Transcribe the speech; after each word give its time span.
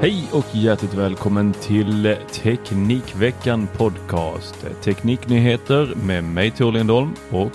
Hej 0.00 0.28
och 0.32 0.44
hjärtligt 0.52 0.94
välkommen 0.94 1.52
till 1.52 2.16
Teknikveckan 2.32 3.68
Podcast. 3.76 4.66
Tekniknyheter 4.82 5.94
med 6.06 6.24
mig 6.24 6.50
Tor 6.50 6.72
Lindholm 6.72 7.14
och 7.30 7.52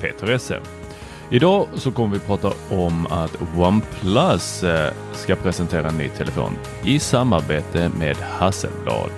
Peter 0.00 0.30
Esse. 0.30 0.60
Idag 1.30 1.66
så 1.74 1.92
kommer 1.92 2.14
vi 2.14 2.20
prata 2.20 2.52
om 2.70 3.06
att 3.06 3.38
OnePlus 3.56 4.62
eh, 4.62 4.92
ska 5.12 5.36
presentera 5.36 5.88
en 5.88 5.98
ny 5.98 6.08
telefon 6.08 6.52
i 6.84 6.98
samarbete 6.98 7.90
med 7.98 8.16
Hasselblad. 8.16 9.10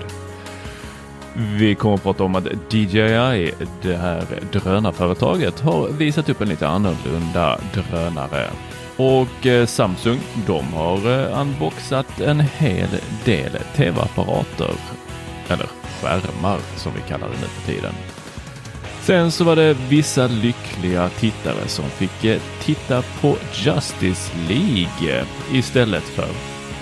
Vi 1.35 1.75
kommer 1.75 1.95
att 1.95 2.03
prata 2.03 2.25
om 2.25 2.35
att 2.35 2.73
DJI, 2.75 3.53
det 3.83 3.97
här 3.97 4.25
drönarföretaget, 4.53 5.61
har 5.61 5.89
visat 5.89 6.29
upp 6.29 6.41
en 6.41 6.49
lite 6.49 6.69
annorlunda 6.69 7.59
drönare. 7.75 8.51
Och 8.97 9.47
eh, 9.47 9.67
Samsung, 9.67 10.19
de 10.47 10.65
har 10.65 10.97
eh, 10.97 11.41
unboxat 11.41 12.21
en 12.21 12.41
hel 12.41 12.89
del 13.25 13.51
tv-apparater. 13.75 14.75
Eller 15.49 15.67
skärmar 16.01 16.59
som 16.77 16.93
vi 16.95 17.01
kallar 17.01 17.29
det 17.29 17.41
nu 17.41 17.47
för 17.47 17.73
tiden. 17.73 17.93
Sen 19.01 19.31
så 19.31 19.45
var 19.45 19.57
det 19.57 19.77
vissa 19.89 20.27
lyckliga 20.27 21.09
tittare 21.09 21.69
som 21.69 21.85
fick 21.85 22.25
eh, 22.25 22.41
titta 22.61 23.03
på 23.21 23.37
Justice 23.53 24.33
League 24.49 25.25
istället 25.53 26.05
för 26.05 26.29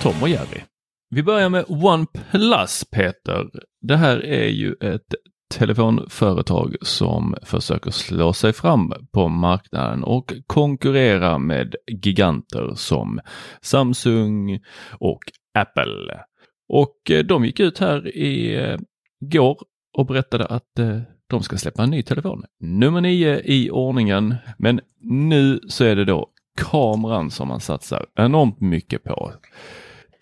Tom 0.01 0.21
och 0.21 0.29
Jerry. 0.29 0.61
Vi 1.09 1.23
börjar 1.23 1.49
med 1.49 1.65
OnePlus 1.67 2.83
Peter. 2.91 3.45
Det 3.81 3.97
här 3.97 4.25
är 4.25 4.47
ju 4.47 4.73
ett 4.73 5.15
telefonföretag 5.55 6.75
som 6.81 7.35
försöker 7.43 7.91
slå 7.91 8.33
sig 8.33 8.53
fram 8.53 8.93
på 9.11 9.27
marknaden 9.27 10.03
och 10.03 10.33
konkurrera 10.47 11.37
med 11.37 11.75
giganter 11.87 12.71
som 12.75 13.19
Samsung 13.61 14.59
och 14.99 15.19
Apple. 15.53 16.19
Och 16.69 17.11
eh, 17.11 17.25
de 17.25 17.45
gick 17.45 17.59
ut 17.59 17.79
här 17.79 18.17
i 18.17 18.55
eh, 18.55 18.77
går 19.19 19.57
och 19.97 20.05
berättade 20.05 20.45
att 20.45 20.79
eh, 20.79 20.99
de 21.27 21.43
ska 21.43 21.57
släppa 21.57 21.83
en 21.83 21.89
ny 21.89 22.03
telefon. 22.03 22.43
Nummer 22.59 23.01
nio 23.01 23.41
i 23.45 23.69
ordningen. 23.71 24.35
Men 24.57 24.79
nu 25.01 25.59
så 25.67 25.83
är 25.83 25.95
det 25.95 26.05
då 26.05 26.29
kameran 26.57 27.31
som 27.31 27.47
man 27.47 27.59
satsar 27.59 28.05
enormt 28.15 28.59
mycket 28.61 29.03
på 29.03 29.31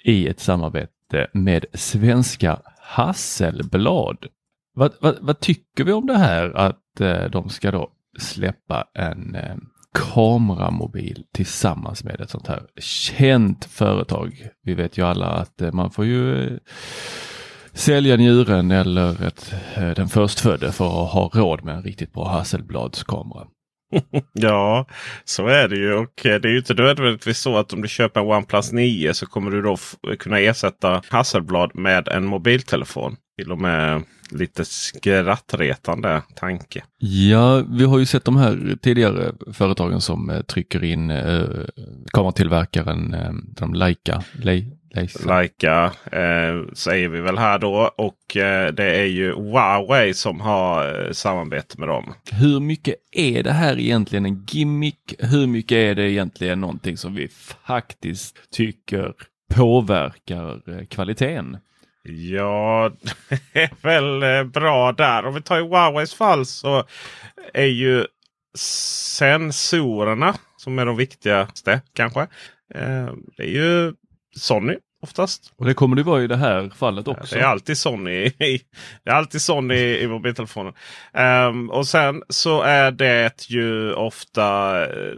i 0.04 0.28
ett 0.28 0.40
samarbete 0.40 1.28
med 1.34 1.66
svenska 1.74 2.60
Hasselblad. 2.80 4.28
Vad, 4.74 4.94
vad, 5.00 5.18
vad 5.22 5.40
tycker 5.40 5.84
vi 5.84 5.92
om 5.92 6.08
det 6.08 6.18
här 6.18 6.58
att 6.58 7.02
eh, 7.02 7.24
de 7.24 7.50
ska 7.50 7.72
då 7.72 7.90
släppa 8.20 8.88
en 8.94 9.36
eh, 9.36 9.56
kameramobil 9.94 11.24
tillsammans 11.34 12.04
med 12.04 12.22
ett 12.22 12.30
sånt 12.30 12.48
här 12.48 12.64
känt 12.82 13.66
företag? 13.66 14.48
Vi 14.64 14.74
vet 14.74 14.98
ju 14.98 15.06
alla 15.06 15.28
att 15.28 15.62
eh, 15.62 15.72
man 15.72 15.92
får 15.92 16.06
ju 16.06 16.48
eh, 16.48 16.58
sälja 17.74 18.18
njuren 18.18 18.72
eller 18.72 19.28
ett, 19.28 19.54
eh, 19.76 19.90
den 19.90 20.10
förstfödde 20.10 20.72
för 20.72 20.86
att 20.86 21.12
ha 21.12 21.30
råd 21.34 21.64
med 21.64 21.76
en 21.76 21.84
riktigt 21.84 22.14
bra 22.14 22.28
Hasselbladskamera. 22.28 23.48
Ja, 24.34 24.88
så 25.26 25.48
är 25.48 25.68
det 25.68 25.76
ju. 25.76 25.94
Och 25.94 26.26
eh, 26.26 26.42
det 26.42 26.48
är 26.48 26.52
ju 26.52 26.58
inte 26.58 26.74
nödvändigtvis 26.74 27.40
så 27.40 27.58
att 27.58 27.74
om 27.74 27.82
du 27.82 27.88
köper 27.88 28.20
en 28.20 28.28
OnePlus 28.28 28.72
9 28.72 29.14
så 29.14 29.26
kommer 29.26 29.52
du 29.52 29.62
då 29.62 29.78
kunna 30.20 30.40
ersätta 30.40 31.02
Hasselblad 31.10 31.76
med 31.76 32.08
en 32.08 32.26
mobiltelefon. 32.26 33.16
Till 33.38 33.52
och 33.52 33.62
med 33.62 34.04
lite 34.32 34.66
skrattretande 34.66 36.22
tanke. 36.36 36.84
Ja, 36.98 37.64
vi 37.70 37.86
har 37.86 38.00
ju 38.00 38.06
sett 38.06 38.26
de 38.26 38.38
här 38.38 38.78
tidigare 38.82 39.32
företagen 39.54 40.02
som 40.02 40.30
eh, 40.30 40.42
trycker 40.42 40.84
in 40.84 41.10
eh, 41.12 41.44
kameratillverkaren, 42.14 43.14
eh, 43.14 43.32
de 43.58 43.74
Leica. 43.74 44.24
Le, 44.42 44.64
Leica. 45.26 45.84
Eh, 46.12 46.74
säger 46.74 47.10
vi 47.10 47.22
väl 47.22 47.38
här 47.38 47.60
då. 47.60 47.92
Och 47.96 48.38
eh, 48.38 48.74
det 48.74 48.96
är 48.96 49.06
ju 49.06 49.34
Huawei 49.34 50.14
som 50.14 50.42
har 50.42 51.06
eh, 51.06 51.12
samarbete 51.12 51.80
med 51.80 51.88
dem. 51.88 52.14
Hur 52.32 52.60
mycket 52.60 52.96
är 53.12 53.44
det 53.44 53.52
här 53.52 53.80
egentligen 53.80 54.26
en 54.26 54.46
gimmick? 54.50 55.14
Hur 55.20 55.48
mycket 55.48 55.76
är 55.76 55.96
det 55.96 56.12
egentligen 56.12 56.62
någonting 56.62 56.98
som 56.98 57.16
vi 57.16 57.28
faktiskt 57.68 58.52
tycker 58.52 59.14
påverkar 59.54 60.62
eh, 60.70 60.86
kvaliteten? 60.86 61.58
Ja, 62.04 62.92
det 63.54 63.62
är 63.64 63.70
väl 63.82 64.24
eh, 64.24 64.44
bra 64.52 64.92
där. 64.92 65.26
Om 65.26 65.34
vi 65.34 65.42
tar 65.42 65.58
i 65.58 65.62
Huaweis 65.62 66.14
fall 66.14 66.46
så 66.46 66.84
är 67.54 67.66
ju 67.66 68.06
sensorerna 68.58 70.36
som 70.58 70.80
är 70.80 70.86
de 70.86 70.98
viktigaste 70.98 71.82
kanske. 71.94 72.22
Eh, 72.76 73.10
Det 73.38 73.44
är 73.44 73.48
ju 73.48 73.94
Sony 74.40 74.76
oftast. 75.02 75.54
Och 75.58 75.66
det 75.66 75.74
kommer 75.74 75.96
det 75.96 76.04
vara 76.04 76.24
i 76.24 76.28
det 76.28 76.36
här 76.38 76.70
fallet 76.70 77.08
också. 77.08 77.36
Det 77.36 77.42
är 77.42 77.46
alltid 77.46 77.78
Sony, 77.78 78.12
i- 78.26 78.62
det 79.04 79.10
är 79.10 79.14
alltid 79.16 79.42
Sony 79.42 79.76
i 79.76 80.08
mobiltelefonen. 80.08 80.74
Ehm, 81.14 81.70
och 81.70 81.88
sen 81.88 82.24
så 82.30 82.62
är 82.62 82.92
det 82.92 83.50
ju 83.50 83.94
ofta 83.94 84.80
eh, 84.86 85.14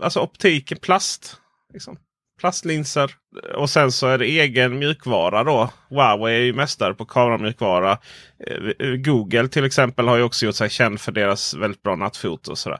alltså 0.00 0.20
optiken 0.20 0.78
plast. 0.82 1.36
Liksom. 1.72 1.96
Plastlinser. 2.40 3.10
Och 3.54 3.70
sen 3.70 3.92
så 3.92 4.06
är 4.06 4.18
det 4.18 4.26
egen 4.26 4.78
mjukvara 4.78 5.44
då. 5.44 5.70
Huawei 5.90 6.36
är 6.36 6.40
ju 6.40 6.52
mästare 6.52 6.94
på 6.94 7.04
kameramjukvara. 7.04 7.98
Eh, 8.78 8.88
Google 8.88 9.48
till 9.48 9.64
exempel 9.64 10.08
har 10.08 10.16
ju 10.16 10.22
också 10.22 10.46
gjort 10.46 10.54
sig 10.54 10.70
känd 10.70 11.00
för 11.00 11.12
deras 11.12 11.54
väldigt 11.54 11.82
bra 11.82 11.96
nattfoto. 11.96 12.50
Och 12.50 12.58
sådär. 12.58 12.78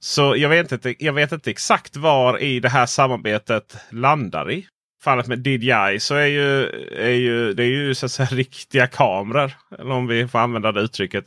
Så 0.00 0.36
jag 0.36 0.48
vet, 0.48 0.72
inte, 0.72 0.94
jag 0.98 1.12
vet 1.12 1.32
inte 1.32 1.50
exakt 1.50 1.96
var 1.96 2.38
i 2.38 2.60
det 2.60 2.68
här 2.68 2.86
samarbetet 2.86 3.76
landar 3.90 4.50
i 4.50 4.66
fallet 5.06 5.26
med 5.26 5.46
DJI 5.46 6.00
så 6.00 6.14
är 6.14 6.26
ju, 6.26 6.66
är 6.96 7.10
ju 7.10 7.52
det 7.52 7.62
är 7.62 7.68
ju 7.68 7.94
så 7.94 8.06
att 8.06 8.12
säga 8.12 8.28
riktiga 8.32 8.86
kameror. 8.86 9.52
Eller 9.78 9.90
om 9.90 10.06
vi 10.06 10.28
får 10.28 10.38
använda 10.38 10.72
det 10.72 10.80
uttrycket. 10.80 11.24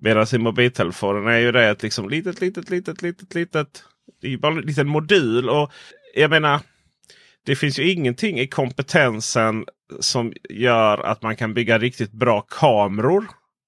Medan 0.00 0.26
i 0.32 0.38
mobiltelefonen 0.38 1.34
är 1.34 1.38
ju 1.38 1.52
det 1.52 1.68
ett 1.68 1.82
liksom 1.82 2.08
litet, 2.08 2.40
litet, 2.40 2.70
litet, 2.70 3.02
litet, 3.02 3.34
litet. 3.34 3.84
Det 4.20 4.26
är 4.26 4.30
ju 4.30 4.38
bara 4.38 4.52
en 4.52 4.60
liten 4.60 4.88
modul. 4.88 5.48
Och 5.48 5.72
jag 6.14 6.30
menar. 6.30 6.60
Det 7.46 7.56
finns 7.56 7.78
ju 7.78 7.92
ingenting 7.92 8.40
i 8.40 8.46
kompetensen 8.46 9.64
som 10.00 10.32
gör 10.50 10.98
att 10.98 11.22
man 11.22 11.36
kan 11.36 11.54
bygga 11.54 11.78
riktigt 11.78 12.12
bra 12.12 12.40
kameror. 12.40 13.24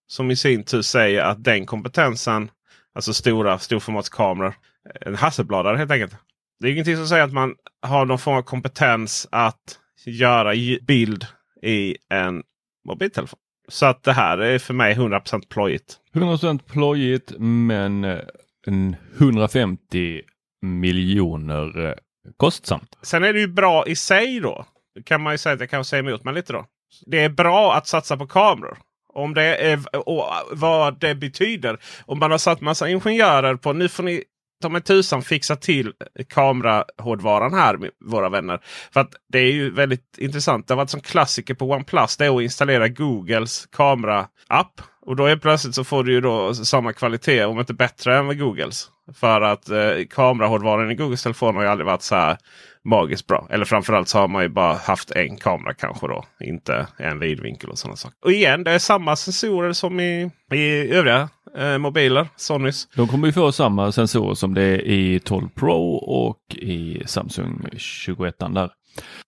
Som 0.07 0.31
i 0.31 0.37
sin 0.37 0.65
tur 0.65 0.83
säger 0.83 1.23
att 1.23 1.45
den 1.45 1.67
kompetensen, 1.67 2.51
alltså 2.95 3.15
stora 3.15 3.59
storformatskameror, 3.59 4.55
en 5.01 5.15
Hasselbladare 5.15 5.77
helt 5.77 5.91
enkelt. 5.91 6.17
Det 6.61 6.69
är 6.69 6.73
ingenting 6.73 6.97
som 6.97 7.09
säger 7.09 7.25
att 7.25 7.33
man 7.33 7.55
har 7.83 8.05
någon 8.05 8.19
form 8.19 8.37
av 8.37 8.43
kompetens 8.43 9.29
att 9.31 9.79
göra 10.07 10.53
bild 10.87 11.27
i 11.63 11.97
en 12.11 12.43
mobiltelefon. 12.89 13.39
Så 13.69 13.87
att 13.87 14.03
det 14.03 14.13
här 14.13 14.39
är 14.39 14.59
för 14.59 14.75
mig 14.75 14.95
100% 14.95 15.49
plojigt. 15.49 15.97
100% 16.15 16.61
plojigt 16.67 17.33
men 17.39 18.05
eh, 18.05 18.19
en 18.67 18.97
150 19.19 20.23
miljoner 20.63 21.87
eh, 21.87 21.95
kostsamt. 22.37 22.99
Sen 23.03 23.25
är 23.25 23.33
det 23.33 23.41
ju 23.41 23.49
bra 23.49 23.87
i 23.87 23.97
sig 23.97 24.41
då. 24.41 24.67
Kan 25.05 25.23
man 25.23 25.35
ju 25.35 25.39
säga 25.39 25.55
att 25.55 25.61
jag 25.61 25.71
kan 25.71 25.85
säga 25.85 26.01
emot 26.01 26.25
mig 26.25 26.35
lite 26.35 26.53
då. 26.53 26.67
Det 27.07 27.21
är 27.21 27.29
bra 27.29 27.75
att 27.75 27.87
satsa 27.87 28.17
på 28.17 28.27
kameror. 28.27 28.79
Om 29.15 29.35
det 29.35 29.43
är 29.43 29.97
och 30.09 30.25
vad 30.53 31.01
det 31.01 31.15
betyder. 31.15 31.79
Om 32.07 32.19
man 32.19 32.31
har 32.31 32.39
satt 32.39 32.61
massa 32.61 32.89
ingenjörer 32.89 33.55
på 33.55 33.73
nu 33.73 33.89
får 33.89 34.03
ni 34.03 34.25
ta 34.63 34.69
mig 34.69 34.83
tusan 34.83 35.23
fixa 35.23 35.57
till 35.57 35.93
kamerahårdvaran 36.29 37.55
här 37.55 37.79
våra 38.05 38.29
vänner. 38.29 38.61
För 38.93 39.01
att 39.01 39.13
det 39.33 39.39
är 39.39 39.53
ju 39.53 39.71
väldigt 39.71 40.19
intressant. 40.19 40.69
Det 40.69 40.75
har 40.75 40.77
varit 40.77 40.91
som 40.91 41.01
klassiker 41.01 41.55
på 41.55 41.71
OnePlus. 41.71 42.17
Det 42.17 42.27
är 42.27 42.37
att 42.37 42.43
installera 42.43 42.89
Googles 42.89 43.67
kamera-app. 43.67 44.81
Och 45.07 45.17
då 45.17 45.27
är 45.27 45.37
plötsligt 45.37 45.75
så 45.75 45.85
får 45.85 46.05
du 46.05 46.13
ju 46.13 46.21
då 46.21 46.55
samma 46.55 46.93
kvalitet 46.93 47.45
om 47.45 47.61
inte 47.61 47.75
bättre 47.75 48.19
än 48.19 48.27
med 48.27 48.39
Googles. 48.39 48.89
För 49.15 49.41
att 49.41 49.69
eh, 49.69 49.91
kamerahårdvaran 50.11 50.91
i 50.91 50.95
Googles 50.95 51.23
telefon 51.23 51.57
har 51.57 51.63
ju 51.63 51.69
aldrig 51.69 51.87
varit 51.87 52.03
så 52.03 52.15
här 52.15 52.37
magiskt 52.85 53.27
bra. 53.27 53.47
Eller 53.51 53.65
framförallt 53.65 54.09
så 54.09 54.19
har 54.19 54.29
man 54.29 54.43
ju 54.43 54.49
bara 54.49 54.75
haft 54.75 55.11
en 55.11 55.37
kamera 55.37 55.75
kanske 55.75 56.07
då. 56.07 56.25
Inte 56.41 56.87
en 56.97 57.19
vidvinkel 57.19 57.71
och 57.71 57.79
sådana 57.79 57.97
saker. 57.97 58.17
Och 58.25 58.33
igen, 58.33 58.65
det 58.65 58.71
är 58.71 58.79
samma 58.79 59.17
sensorer 59.17 59.73
som 59.73 60.01
i, 60.01 60.31
i 60.53 60.95
övriga 60.95 61.29
eh, 61.59 61.79
mobiler. 61.79 62.29
Sonys. 62.37 62.89
De 62.97 63.09
kommer 63.09 63.27
ju 63.27 63.33
få 63.33 63.53
samma 63.53 63.93
sensorer 63.93 64.35
som 64.35 64.55
det 64.55 64.63
är 64.63 64.81
i 64.81 65.21
12 65.21 65.49
Pro 65.55 65.95
och 65.95 66.57
i 66.57 67.03
Samsung 67.07 67.67
21 67.77 68.39
där. 68.39 68.71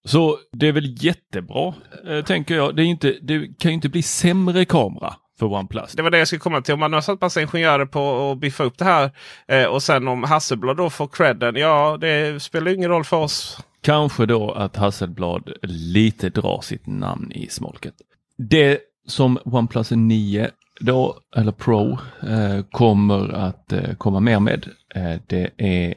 Så 0.04 0.38
det 0.52 0.68
är 0.68 0.72
väl 0.72 1.04
jättebra, 1.04 1.74
eh, 2.08 2.24
tänker 2.24 2.54
jag. 2.54 2.76
Det, 2.76 2.82
är 2.82 2.86
inte, 2.86 3.16
det 3.22 3.58
kan 3.58 3.70
ju 3.70 3.74
inte 3.74 3.88
bli 3.88 4.02
sämre 4.02 4.64
kamera 4.64 5.14
för 5.38 5.46
OnePlus. 5.46 5.92
Det 5.92 6.02
var 6.02 6.10
det 6.10 6.18
jag 6.18 6.26
skulle 6.26 6.40
komma 6.40 6.60
till. 6.60 6.74
Om 6.74 6.80
man 6.80 6.92
har 6.92 7.00
satt 7.00 7.20
massa 7.20 7.40
ingenjörer 7.42 7.86
på 7.86 8.30
att 8.30 8.38
biffa 8.38 8.64
upp 8.64 8.78
det 8.78 8.84
här 8.84 9.10
eh, 9.48 9.64
och 9.64 9.82
sen 9.82 10.08
om 10.08 10.22
Hasselblad 10.22 10.76
då 10.76 10.90
får 10.90 11.06
credden. 11.06 11.56
Ja, 11.56 11.98
det 12.00 12.42
spelar 12.42 12.74
ingen 12.74 12.90
roll 12.90 13.04
för 13.04 13.16
oss. 13.16 13.58
Kanske 13.82 14.26
då 14.26 14.50
att 14.50 14.76
Hasselblad 14.76 15.52
lite 15.62 16.30
drar 16.30 16.60
sitt 16.60 16.86
namn 16.86 17.32
i 17.32 17.48
smolket. 17.48 17.94
Det 18.38 18.80
som 19.06 19.38
OnePlus 19.44 19.90
9 19.90 20.50
då, 20.80 21.20
eller 21.36 21.52
Pro, 21.52 21.98
eh, 22.22 22.64
kommer 22.70 23.32
att 23.32 23.72
eh, 23.72 23.94
komma 23.94 24.20
mer 24.20 24.40
med. 24.40 24.68
Eh, 24.94 25.20
det 25.26 25.50
är 25.56 25.94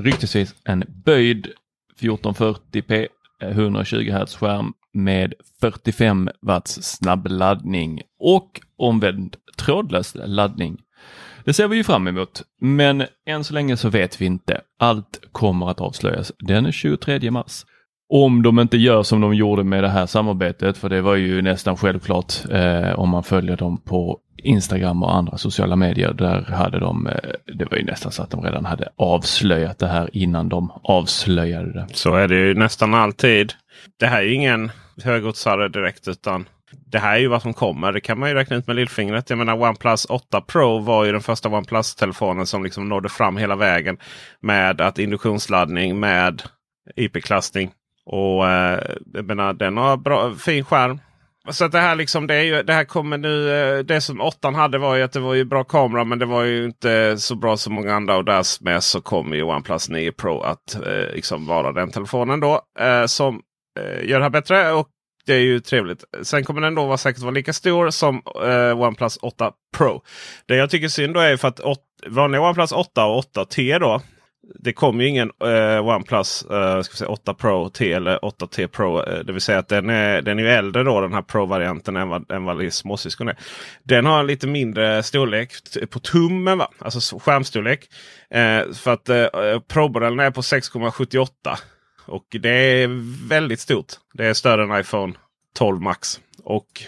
ryktesvis 0.00 0.54
en 0.64 0.84
böjd 1.04 1.48
1440p 2.00 3.08
120 3.40 4.10
Hz 4.10 4.36
skärm 4.36 4.72
med 4.92 5.34
45 5.60 6.30
watts 6.40 6.82
snabbladdning 6.82 8.02
och 8.18 8.60
omvänd 8.76 9.36
trådlös 9.56 10.16
laddning. 10.24 10.78
Det 11.44 11.52
ser 11.52 11.68
vi 11.68 11.76
ju 11.76 11.84
fram 11.84 12.08
emot, 12.08 12.42
men 12.60 13.04
än 13.26 13.44
så 13.44 13.54
länge 13.54 13.76
så 13.76 13.88
vet 13.88 14.20
vi 14.20 14.26
inte. 14.26 14.60
Allt 14.78 15.20
kommer 15.32 15.70
att 15.70 15.80
avslöjas 15.80 16.32
den 16.38 16.72
23 16.72 17.30
mars. 17.30 17.64
Om 18.08 18.42
de 18.42 18.58
inte 18.58 18.76
gör 18.76 19.02
som 19.02 19.20
de 19.20 19.34
gjorde 19.34 19.64
med 19.64 19.84
det 19.84 19.88
här 19.88 20.06
samarbetet, 20.06 20.78
för 20.78 20.88
det 20.88 21.00
var 21.00 21.14
ju 21.14 21.42
nästan 21.42 21.76
självklart 21.76 22.32
eh, 22.50 22.98
om 22.98 23.08
man 23.08 23.22
följer 23.22 23.56
dem 23.56 23.80
på 23.84 24.18
Instagram 24.42 25.02
och 25.02 25.14
andra 25.14 25.38
sociala 25.38 25.76
medier. 25.76 26.12
Där 26.12 26.42
hade 26.42 26.78
de, 26.78 27.06
eh, 27.06 27.14
det 27.54 27.64
var 27.64 27.78
ju 27.78 27.84
nästan 27.84 28.12
så 28.12 28.22
att 28.22 28.30
de 28.30 28.42
redan 28.42 28.64
hade 28.64 28.88
avslöjat 28.96 29.78
det 29.78 29.86
här 29.86 30.10
innan 30.12 30.48
de 30.48 30.72
avslöjade 30.82 31.72
det. 31.72 31.86
Så 31.92 32.14
är 32.14 32.28
det 32.28 32.34
ju 32.34 32.54
nästan 32.54 32.94
alltid. 32.94 33.52
Det 34.00 34.06
här 34.06 34.18
är 34.18 34.22
ju 34.22 34.34
ingen 34.34 34.70
högoddsare 35.02 35.68
direkt 35.68 36.08
utan 36.08 36.44
det 36.86 36.98
här 36.98 37.16
är 37.16 37.20
ju 37.20 37.28
vad 37.28 37.42
som 37.42 37.54
kommer. 37.54 37.92
Det 37.92 38.00
kan 38.00 38.18
man 38.18 38.28
ju 38.28 38.34
räkna 38.34 38.56
ut 38.56 38.66
med 38.66 38.76
lillfingret. 38.76 39.30
Jag 39.30 39.38
menar 39.38 39.62
OnePlus 39.62 40.04
8 40.04 40.40
Pro 40.40 40.78
var 40.78 41.04
ju 41.04 41.12
den 41.12 41.20
första 41.20 41.48
OnePlus-telefonen 41.48 42.46
som 42.46 42.64
liksom 42.64 42.88
nådde 42.88 43.08
fram 43.08 43.36
hela 43.36 43.56
vägen. 43.56 43.98
Med 44.40 44.80
att 44.80 44.98
induktionsladdning 44.98 46.00
med 46.00 46.42
IP-klassning. 46.96 47.70
Och 48.10 48.48
eh, 48.48 48.80
jag 49.12 49.24
menar, 49.24 49.52
den 49.52 49.76
har 49.76 49.96
bra, 49.96 50.34
fin 50.34 50.64
skärm. 50.64 51.00
Så 51.50 51.64
att 51.64 51.72
det 51.72 51.78
här 51.78 51.96
liksom, 51.96 52.26
det, 52.26 52.34
är 52.34 52.42
ju, 52.42 52.62
det 52.62 52.72
här 52.72 52.84
kommer 52.84 53.18
nu. 53.18 53.50
Eh, 53.50 53.78
det 53.78 54.00
som 54.00 54.20
åttan 54.20 54.54
hade 54.54 54.78
var 54.78 54.96
ju 54.96 55.02
att 55.02 55.12
det 55.12 55.20
var 55.20 55.34
ju 55.34 55.44
bra 55.44 55.64
kamera 55.64 56.04
men 56.04 56.18
det 56.18 56.26
var 56.26 56.42
ju 56.42 56.64
inte 56.64 57.18
så 57.18 57.34
bra 57.34 57.56
som 57.56 57.74
många 57.74 57.94
andra. 57.94 58.16
Och 58.16 58.24
med 58.60 58.84
så 58.84 59.00
kommer 59.00 59.36
ju 59.36 59.42
OnePlus 59.42 59.88
9 59.88 60.12
Pro 60.12 60.40
att 60.40 60.74
eh, 60.74 61.14
liksom 61.14 61.46
vara 61.46 61.72
den 61.72 61.90
telefonen 61.90 62.40
då. 62.40 62.60
Eh, 62.78 63.06
som 63.06 63.40
eh, 63.80 64.08
gör 64.08 64.18
det 64.18 64.24
här 64.24 64.30
bättre. 64.30 64.72
Och 64.72 64.88
det 65.26 65.34
är 65.34 65.40
ju 65.40 65.60
trevligt. 65.60 66.04
Sen 66.22 66.44
kommer 66.44 66.60
den 66.60 66.74
då 66.74 66.86
vara 66.86 66.96
säkert 66.96 67.22
vara 67.22 67.30
lika 67.30 67.52
stor 67.52 67.90
som 67.90 68.22
eh, 68.44 68.80
OnePlus 68.80 69.16
8 69.16 69.52
Pro. 69.76 70.02
Det 70.46 70.56
jag 70.56 70.70
tycker 70.70 70.88
synd 70.88 71.14
då 71.14 71.20
är 71.20 71.36
för 71.36 71.48
att 71.48 71.60
vanliga 72.06 72.42
OnePlus 72.42 72.72
8 72.72 73.04
och 73.04 73.24
8T 73.34 73.78
då 73.78 74.00
det 74.54 74.72
kom 74.72 75.00
ju 75.00 75.06
ingen 75.06 75.30
uh, 75.44 75.88
OnePlus 75.88 76.46
uh, 76.50 76.82
ska 76.82 76.96
säga 76.96 77.08
8 77.08 77.34
Pro 77.34 77.68
T 77.68 77.92
eller 77.92 78.18
8T 78.18 78.66
Pro. 78.66 79.02
Uh, 79.02 79.24
det 79.24 79.32
vill 79.32 79.42
säga 79.42 79.58
att 79.58 79.68
den 79.68 79.90
är, 79.90 80.22
den 80.22 80.38
är 80.38 80.42
ju 80.42 80.48
äldre 80.48 80.82
då 80.82 81.00
den 81.00 81.14
här 81.14 81.22
Pro-varianten 81.22 81.96
än 81.96 82.08
vad, 82.08 82.30
än 82.30 82.44
vad 82.44 82.72
småsyskon 82.72 83.28
är. 83.28 83.36
Den 83.82 84.06
har 84.06 84.20
en 84.20 84.26
lite 84.26 84.46
mindre 84.46 85.02
storlek 85.02 85.52
på 85.90 85.98
tummen, 85.98 86.58
va? 86.58 86.70
alltså 86.78 87.18
skärmstorlek. 87.18 87.88
Uh, 88.34 88.72
för 88.72 88.92
att 88.92 89.08
uh, 89.08 89.60
Pro-modellen 89.60 90.20
är 90.20 90.30
på 90.30 90.40
6,78. 90.40 91.28
Och 92.06 92.26
det 92.30 92.82
är 92.82 92.88
väldigt 93.28 93.60
stort. 93.60 93.92
Det 94.14 94.26
är 94.26 94.34
större 94.34 94.62
än 94.62 94.80
iPhone 94.80 95.14
12 95.54 95.80
Max. 95.80 96.20
Och 96.44 96.82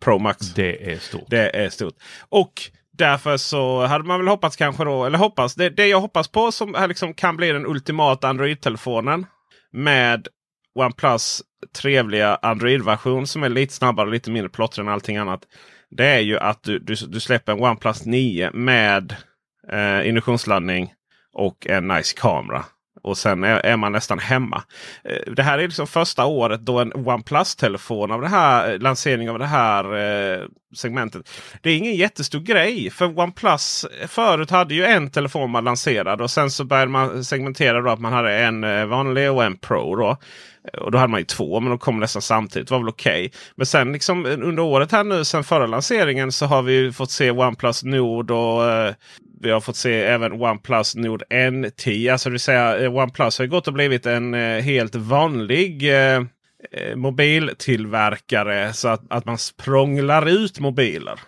Pro 0.00 0.18
Max. 0.18 0.54
Det 0.54 0.92
är 0.92 0.98
stort. 0.98 1.24
Det 1.28 1.56
är 1.56 1.68
stort. 1.68 1.94
Och 2.28 2.52
Därför 2.98 3.36
så 3.36 3.86
hade 3.86 4.04
man 4.04 4.18
väl 4.20 4.28
hoppats 4.28 4.56
kanske 4.56 4.84
då, 4.84 5.04
eller 5.04 5.18
hoppas, 5.18 5.54
det, 5.54 5.70
det 5.70 5.86
jag 5.86 6.00
hoppas 6.00 6.28
på 6.28 6.52
som 6.52 6.74
här 6.74 6.88
liksom 6.88 7.14
kan 7.14 7.36
bli 7.36 7.52
den 7.52 7.66
ultimata 7.66 8.28
Android-telefonen. 8.28 9.26
Med 9.72 10.28
OnePlus 10.74 11.42
trevliga 11.76 12.38
Android-version 12.42 13.26
som 13.26 13.42
är 13.42 13.48
lite 13.48 13.74
snabbare 13.74 14.06
och 14.06 14.12
lite 14.12 14.30
mindre 14.30 14.50
plottrig 14.50 14.86
än 14.86 14.92
allting 14.92 15.16
annat. 15.16 15.40
Det 15.90 16.06
är 16.06 16.20
ju 16.20 16.38
att 16.38 16.62
du, 16.62 16.78
du, 16.78 16.94
du 16.94 17.20
släpper 17.20 17.52
en 17.52 17.62
OnePlus 17.62 18.04
9 18.06 18.50
med 18.50 19.16
eh, 19.72 20.08
induktionsladdning 20.08 20.92
och 21.32 21.66
en 21.66 21.88
nice 21.88 22.16
kamera. 22.16 22.64
Och 23.02 23.18
sen 23.18 23.44
är, 23.44 23.66
är, 23.66 23.76
man 23.76 23.92
nästan 23.92 24.18
hemma. 24.18 24.62
Eh, 25.04 25.32
det 25.32 25.42
här 25.42 25.58
är 25.58 25.62
liksom 25.62 25.86
första 25.86 26.26
året 26.26 26.60
då 26.60 26.78
en 26.78 26.92
OnePlus-telefon 26.92 28.10
av 28.10 28.20
det 28.20 28.28
här 28.28 28.72
eh, 28.72 28.78
lanseringen 28.78 29.32
av 29.32 29.38
det 29.38 29.46
här 29.46 29.84
eh, 29.96 30.40
segmentet. 30.76 31.30
Det 31.62 31.70
är 31.70 31.76
ingen 31.76 31.94
jättestor 31.94 32.40
grej. 32.40 32.90
För 32.90 33.18
OnePlus 33.18 33.84
eh, 33.84 34.06
förut 34.06 34.50
hade 34.50 34.74
ju 34.74 34.84
en 34.84 35.10
telefon 35.10 35.50
man 35.50 35.64
lanserade 35.64 36.22
och 36.22 36.30
sen 36.30 36.50
så 36.50 36.64
började 36.64 36.90
man 36.90 37.24
segmentera 37.24 37.80
då 37.80 37.90
att 37.90 38.00
man 38.00 38.12
hade 38.12 38.34
en 38.34 38.88
vanlig 38.88 39.30
och 39.30 39.44
en 39.44 39.56
Pro. 39.56 39.96
Då. 39.96 40.16
Och 40.72 40.90
då 40.90 40.98
hade 40.98 41.10
man 41.10 41.20
ju 41.20 41.24
två 41.24 41.60
men 41.60 41.70
de 41.70 41.78
kom 41.78 42.00
nästan 42.00 42.22
samtidigt. 42.22 42.68
Det 42.68 42.74
var 42.74 42.80
väl 42.80 42.88
okej. 42.88 43.26
Okay. 43.26 43.38
Men 43.54 43.66
sen 43.66 43.92
liksom 43.92 44.26
eh, 44.26 44.32
under 44.32 44.62
året 44.62 44.92
här 44.92 45.04
nu 45.04 45.24
sen 45.24 45.44
förra 45.44 45.66
lanseringen 45.66 46.32
så 46.32 46.46
har 46.46 46.62
vi 46.62 46.92
fått 46.92 47.10
se 47.10 47.30
OnePlus 47.30 47.84
Nord 47.84 48.30
och 48.30 48.70
eh, 48.70 48.94
vi 49.40 49.50
har 49.50 49.60
fått 49.60 49.76
se 49.76 50.02
även 50.02 50.32
OnePlus 50.32 50.96
Nord 50.96 51.22
N10. 51.30 52.12
Alltså 52.12 52.28
det 52.28 52.32
vill 52.32 52.40
säga 52.40 52.78
eh, 52.78 52.96
OnePlus 52.96 53.38
har 53.38 53.46
gått 53.46 53.68
och 53.68 53.74
blivit 53.74 54.06
en 54.06 54.34
eh, 54.34 54.62
helt 54.62 54.94
vanlig 54.94 55.94
eh, 55.94 56.22
eh, 56.72 56.96
mobiltillverkare. 56.96 58.72
Så 58.72 58.88
att, 58.88 59.02
att 59.10 59.24
man 59.24 59.38
språnglar 59.38 60.28
ut 60.28 60.60
mobiler. 60.60 61.20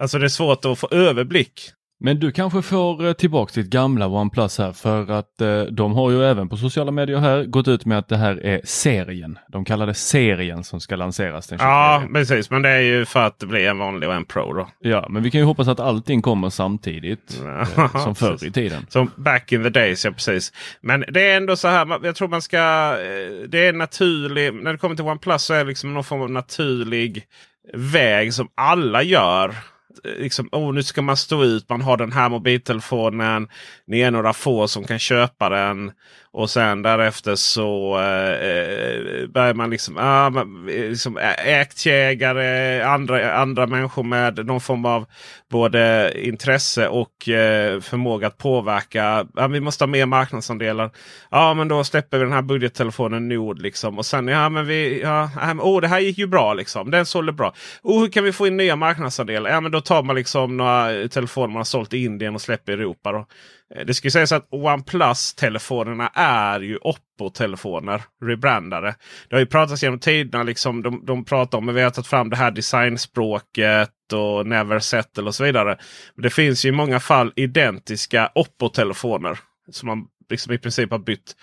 Alltså 0.00 0.18
det 0.18 0.26
är 0.26 0.28
svårt 0.28 0.64
att 0.64 0.78
få 0.78 0.88
överblick. 0.90 1.60
Men 2.00 2.20
du 2.20 2.32
kanske 2.32 2.62
får 2.62 3.06
eh, 3.06 3.12
tillbaka 3.12 3.60
ditt 3.60 3.70
gamla 3.70 4.06
OnePlus 4.06 4.58
här 4.58 4.72
för 4.72 5.10
att 5.10 5.40
eh, 5.40 5.62
de 5.62 5.92
har 5.92 6.10
ju 6.10 6.24
även 6.24 6.48
på 6.48 6.56
sociala 6.56 6.90
medier 6.90 7.18
här 7.18 7.44
gått 7.44 7.68
ut 7.68 7.84
med 7.84 7.98
att 7.98 8.08
det 8.08 8.16
här 8.16 8.46
är 8.46 8.60
serien. 8.64 9.38
De 9.48 9.64
kallar 9.64 9.86
det 9.86 9.94
serien 9.94 10.64
som 10.64 10.80
ska 10.80 10.96
lanseras 10.96 11.46
den 11.46 11.58
23. 11.58 11.68
Ja, 11.68 12.02
precis. 12.12 12.50
Men 12.50 12.62
det 12.62 12.68
är 12.68 12.80
ju 12.80 13.04
för 13.04 13.26
att 13.26 13.38
det 13.38 13.46
blir 13.46 13.68
en 13.68 13.78
vanlig 13.78 14.10
en 14.10 14.24
Pro 14.24 14.52
då. 14.52 14.68
Ja, 14.80 15.06
men 15.10 15.22
vi 15.22 15.30
kan 15.30 15.40
ju 15.40 15.44
hoppas 15.44 15.68
att 15.68 15.80
allting 15.80 16.22
kommer 16.22 16.50
samtidigt 16.50 17.42
eh, 17.76 18.02
som 18.04 18.14
förr 18.14 18.44
i 18.44 18.50
tiden. 18.50 18.86
Som 18.90 19.10
back 19.16 19.52
in 19.52 19.62
the 19.62 19.70
days, 19.70 20.04
ja 20.04 20.10
precis. 20.10 20.52
Men 20.80 21.04
det 21.08 21.30
är 21.30 21.36
ändå 21.36 21.56
så 21.56 21.68
här, 21.68 22.00
jag 22.02 22.16
tror 22.16 22.28
man 22.28 22.42
ska... 22.42 22.58
Eh, 22.58 23.48
det 23.48 23.66
är 23.66 23.72
naturligt, 23.72 24.54
när 24.54 24.72
det 24.72 24.78
kommer 24.78 24.94
till 24.94 25.04
OnePlus 25.04 25.42
så 25.42 25.54
är 25.54 25.58
det 25.58 25.64
liksom 25.64 25.94
någon 25.94 26.04
form 26.04 26.22
av 26.22 26.30
naturlig 26.30 27.24
väg 27.74 28.34
som 28.34 28.48
alla 28.54 29.02
gör 29.02 29.54
Eh, 30.04 30.22
liksom, 30.22 30.48
oh, 30.52 30.74
nu 30.74 30.82
ska 30.82 31.02
man 31.02 31.16
stå 31.16 31.44
ut. 31.44 31.68
Man 31.68 31.80
har 31.80 31.96
den 31.96 32.12
här 32.12 32.28
mobiltelefonen. 32.28 33.48
Ni 33.86 34.00
är 34.00 34.10
några 34.10 34.32
få 34.32 34.68
som 34.68 34.84
kan 34.84 34.98
köpa 34.98 35.48
den. 35.48 35.92
Och 36.36 36.50
sen 36.50 36.82
därefter 36.82 37.34
så 37.34 37.98
eh, 37.98 38.48
eh 38.48 39.26
börjar 39.26 39.54
man 39.54 39.70
liksom, 39.70 39.96
ah, 39.98 40.26
eh, 40.26 40.88
liksom 40.88 41.18
aktieägare, 41.60 42.82
andra, 42.82 43.34
andra 43.34 43.66
människor 43.66 44.02
med 44.02 44.46
någon 44.46 44.60
form 44.60 44.84
av 44.84 45.06
både 45.50 46.12
intresse 46.16 46.88
och 46.88 47.28
eh, 47.28 47.80
förmåga 47.80 48.26
att 48.26 48.38
påverka. 48.38 49.26
Ah, 49.34 49.46
vi 49.46 49.60
måste 49.60 49.84
ha 49.84 49.86
mer 49.86 50.06
marknadsandelar. 50.06 50.90
Ja, 51.30 51.54
men 51.54 51.68
då 51.68 51.84
släpper 51.84 52.18
vi 52.18 52.24
den 52.24 52.32
här 52.32 52.42
budgettelefonen 52.42 53.28
Nord. 53.28 53.62
Liksom. 53.62 53.98
Och 53.98 54.06
sen, 54.06 54.28
ja 54.28 54.48
men 54.48 54.66
vi, 54.66 55.00
ja, 55.02 55.30
oh, 55.60 55.80
det 55.80 55.88
här 55.88 56.00
gick 56.00 56.18
ju 56.18 56.26
bra 56.26 56.54
liksom. 56.54 56.90
Den 56.90 57.06
sålde 57.06 57.32
bra. 57.32 57.54
Oh, 57.82 58.00
hur 58.00 58.08
kan 58.08 58.24
vi 58.24 58.32
få 58.32 58.46
in 58.46 58.56
nya 58.56 58.76
marknadsandelar? 58.76 59.50
Ja, 59.50 59.60
men 59.60 59.72
då 59.72 59.80
tar 59.80 60.02
man 60.02 60.16
liksom 60.16 60.56
några 60.56 61.08
telefoner 61.08 61.48
man 61.48 61.56
har 61.56 61.64
sålt 61.64 61.94
i 61.94 62.04
Indien 62.04 62.34
och 62.34 62.40
släpper 62.40 62.72
i 62.72 62.74
Europa. 62.74 63.12
Då. 63.12 63.26
Eh, 63.74 63.86
det 63.86 63.94
ska 63.94 64.10
sägas 64.10 64.32
att 64.32 64.48
OnePlus-telefonerna 64.50 66.08
är 66.14 66.60
ju 66.60 66.76
Oppo-telefoner. 66.76 68.02
Rebrandade. 68.24 68.94
Det 69.28 69.36
har 69.36 69.40
ju 69.40 69.46
pratats 69.46 69.82
genom 69.82 69.98
tiderna. 69.98 70.44
Liksom, 70.44 70.82
de, 70.82 71.06
de 71.06 71.24
pratar 71.24 71.58
om 71.58 71.68
att 71.68 71.74
vi 71.74 71.82
har 71.82 71.90
tagit 71.90 72.06
fram 72.06 72.30
det 72.30 72.36
här 72.36 72.50
designspråket 72.50 74.12
och 74.12 74.46
Never 74.46 74.78
Settle 74.78 75.24
och 75.24 75.34
så 75.34 75.44
vidare. 75.44 75.78
Men 76.14 76.22
det 76.22 76.30
finns 76.30 76.64
ju 76.64 76.68
i 76.68 76.72
många 76.72 77.00
fall 77.00 77.32
identiska 77.36 78.30
Oppo-telefoner. 78.34 79.38
Som 79.70 79.86
man 79.86 80.06
liksom 80.30 80.52
i 80.52 80.58
princip 80.58 80.90
har 80.90 80.98
bytt 80.98 81.36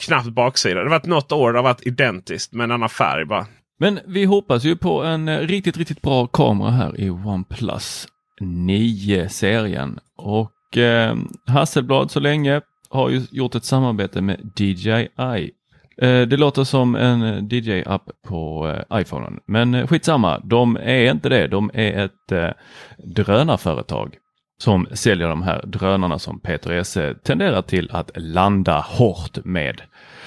knappt 0.00 0.28
baksida. 0.28 0.74
Det 0.74 0.80
har 0.80 0.90
varit 0.90 1.06
något 1.06 1.32
år 1.32 1.52
det 1.52 1.58
har 1.58 1.64
varit 1.64 1.86
identiskt 1.86 2.52
med 2.52 2.64
en 2.64 2.70
annan 2.70 2.88
färg 2.88 3.24
bara. 3.24 3.46
Men 3.78 4.00
vi 4.06 4.24
hoppas 4.24 4.64
ju 4.64 4.76
på 4.76 5.02
en 5.02 5.28
eh, 5.28 5.38
riktigt, 5.38 5.76
riktigt 5.76 6.02
bra 6.02 6.26
kamera 6.26 6.70
här 6.70 7.00
i 7.00 7.10
OnePlus 7.10 8.08
9-serien. 8.40 9.98
Och 10.16 10.50
eh, 10.76 11.14
Hasselblad 11.46 12.10
så 12.10 12.20
länge 12.20 12.60
har 12.90 13.10
ju 13.10 13.22
gjort 13.30 13.54
ett 13.54 13.64
samarbete 13.64 14.20
med 14.20 14.52
DJI. 14.56 15.50
Eh, 15.96 16.22
det 16.22 16.36
låter 16.36 16.64
som 16.64 16.94
en 16.94 17.48
DJ-app 17.48 18.10
på 18.26 18.68
eh, 18.68 19.00
iPhonen, 19.00 19.40
men 19.46 19.74
eh, 19.74 19.86
skitsamma. 19.86 20.38
De 20.38 20.76
är 20.76 21.10
inte 21.10 21.28
det. 21.28 21.46
De 21.46 21.70
är 21.74 22.04
ett 22.04 22.32
eh, 22.32 22.50
drönarföretag 22.98 24.16
som 24.58 24.86
säljer 24.92 25.28
de 25.28 25.42
här 25.42 25.62
drönarna 25.66 26.18
som 26.18 26.40
Peter 26.40 26.70
Esse 26.70 27.14
tenderar 27.14 27.62
till 27.62 27.90
att 27.92 28.10
landa 28.14 28.80
hårt 28.80 29.44
med. 29.44 29.82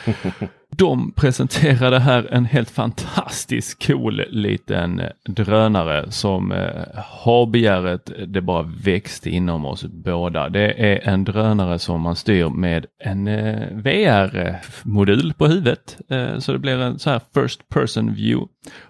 De 0.77 1.11
presenterade 1.11 1.99
här 1.99 2.27
en 2.31 2.45
helt 2.45 2.69
fantastisk 2.69 3.87
cool 3.87 4.23
liten 4.29 4.99
eh, 4.99 5.09
drönare 5.25 6.11
som 6.11 6.51
eh, 6.51 6.83
har 6.95 7.45
begäret 7.45 8.11
det 8.27 8.41
bara 8.41 8.71
växte 8.83 9.29
inom 9.29 9.65
oss 9.65 9.85
båda. 9.85 10.49
Det 10.49 10.93
är 10.93 11.09
en 11.09 11.23
drönare 11.23 11.79
som 11.79 12.01
man 12.01 12.15
styr 12.15 12.49
med 12.49 12.85
en 13.03 13.27
eh, 13.27 13.67
VR-modul 13.71 15.33
på 15.33 15.47
huvudet. 15.47 15.97
Eh, 16.09 16.39
så 16.39 16.51
det 16.53 16.59
blir 16.59 16.79
en 16.79 16.99
så 16.99 17.09
här 17.09 17.21
first 17.33 17.69
person 17.69 18.13
view 18.13 18.47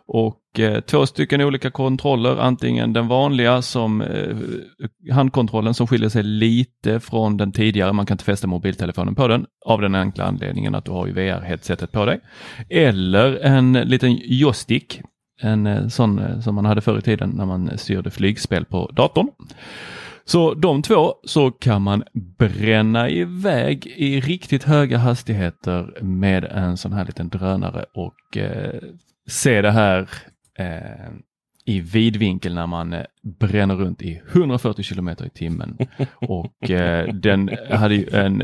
och 0.07 0.37
Eh, 0.59 0.79
två 0.79 1.05
stycken 1.05 1.41
olika 1.41 1.71
kontroller, 1.71 2.37
antingen 2.37 2.93
den 2.93 3.07
vanliga 3.07 3.61
som 3.61 4.01
eh, 4.01 4.37
handkontrollen 5.13 5.73
som 5.73 5.87
skiljer 5.87 6.09
sig 6.09 6.23
lite 6.23 6.99
från 6.99 7.37
den 7.37 7.51
tidigare, 7.51 7.93
man 7.93 8.05
kan 8.05 8.15
inte 8.15 8.23
fästa 8.23 8.47
mobiltelefonen 8.47 9.15
på 9.15 9.27
den 9.27 9.45
av 9.65 9.81
den 9.81 9.95
enkla 9.95 10.23
anledningen 10.23 10.75
att 10.75 10.85
du 10.85 10.91
har 10.91 11.07
ju 11.07 11.13
VR-headsetet 11.13 11.91
på 11.91 12.05
dig. 12.05 12.19
Eller 12.69 13.39
en 13.39 13.73
liten 13.73 14.19
joystick, 14.23 15.01
en 15.41 15.67
eh, 15.67 15.87
sån 15.87 16.41
som 16.41 16.55
man 16.55 16.65
hade 16.65 16.81
förr 16.81 16.97
i 16.97 17.01
tiden 17.01 17.29
när 17.29 17.45
man 17.45 17.77
styrde 17.77 18.11
flygspel 18.11 18.65
på 18.65 18.91
datorn. 18.95 19.27
Så 20.25 20.53
de 20.53 20.81
två 20.81 21.13
så 21.23 21.51
kan 21.51 21.81
man 21.81 22.03
bränna 22.37 23.09
iväg 23.09 23.87
i 23.87 24.19
riktigt 24.19 24.63
höga 24.63 24.97
hastigheter 24.97 26.01
med 26.01 26.43
en 26.43 26.77
sån 26.77 26.93
här 26.93 27.05
liten 27.05 27.29
drönare 27.29 27.85
och 27.93 28.37
eh, 28.37 28.81
se 29.27 29.61
det 29.61 29.71
här 29.71 30.09
eh, 30.57 31.11
i 31.65 31.79
vidvinkel 31.79 32.55
när 32.55 32.67
man 32.67 32.93
eh, 32.93 33.03
bränner 33.39 33.75
runt 33.75 34.01
i 34.01 34.21
140 34.31 34.83
kilometer 34.83 35.25
i 35.25 35.29
timmen. 35.29 35.77
Och 36.15 36.71
eh, 36.71 37.13
den 37.13 37.49
hade 37.69 37.95
ju 37.95 38.09
en 38.09 38.43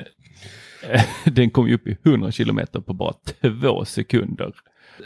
den 1.26 1.50
kom 1.50 1.68
ju 1.68 1.76
upp 1.76 1.88
i 1.88 1.98
100 2.06 2.32
kilometer 2.32 2.80
på 2.80 2.94
bara 2.94 3.14
två 3.42 3.86
sekunder. 3.86 4.54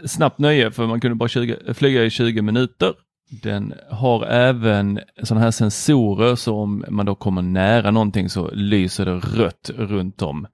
Snabbt 0.05 0.39
nöje 0.39 0.71
för 0.71 0.87
man 0.87 1.01
kunde 1.01 1.15
bara 1.15 1.29
20, 1.29 1.73
flyga 1.73 2.03
i 2.03 2.09
20 2.09 2.41
minuter. 2.41 2.93
Den 3.29 3.73
har 3.89 4.25
även 4.25 4.99
sådana 5.23 5.43
här 5.43 5.51
sensorer 5.51 6.35
så 6.35 6.55
om 6.55 6.85
man 6.89 7.05
då 7.05 7.15
kommer 7.15 7.41
nära 7.41 7.91
någonting 7.91 8.29
så 8.29 8.51
lyser 8.51 9.05
det 9.05 9.15
rött 9.15 9.71
runt 9.75 10.21
om. 10.21 10.47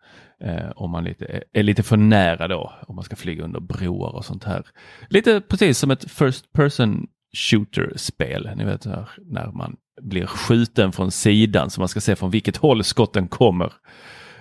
Eh, 0.44 0.72
om 0.76 0.92
man 0.92 1.04
lite, 1.04 1.44
är 1.54 1.64
lite 1.64 1.84
för 1.84 1.98
nära 1.98 2.48
då, 2.48 2.74
om 2.88 2.96
man 2.96 3.04
ska 3.04 3.16
flyga 3.16 3.44
under 3.44 3.60
broar 3.60 4.16
och 4.16 4.26
sånt 4.26 4.44
här. 4.44 4.66
Lite 5.10 5.42
precis 5.42 5.78
som 5.78 5.92
ett 5.92 6.12
first 6.12 6.54
person 6.54 7.08
shooter-spel. 7.38 8.50
Ni 8.56 8.66
vet 8.66 8.86
här, 8.86 9.10
när 9.18 9.52
man 9.52 9.76
blir 10.02 10.26
skjuten 10.26 10.92
från 10.92 11.12
sidan 11.12 11.70
så 11.70 11.82
man 11.82 11.88
ska 11.88 12.02
se 12.02 12.16
från 12.16 12.32
vilket 12.32 12.58
håll 12.58 12.84
skotten 12.84 13.28
kommer. 13.28 13.74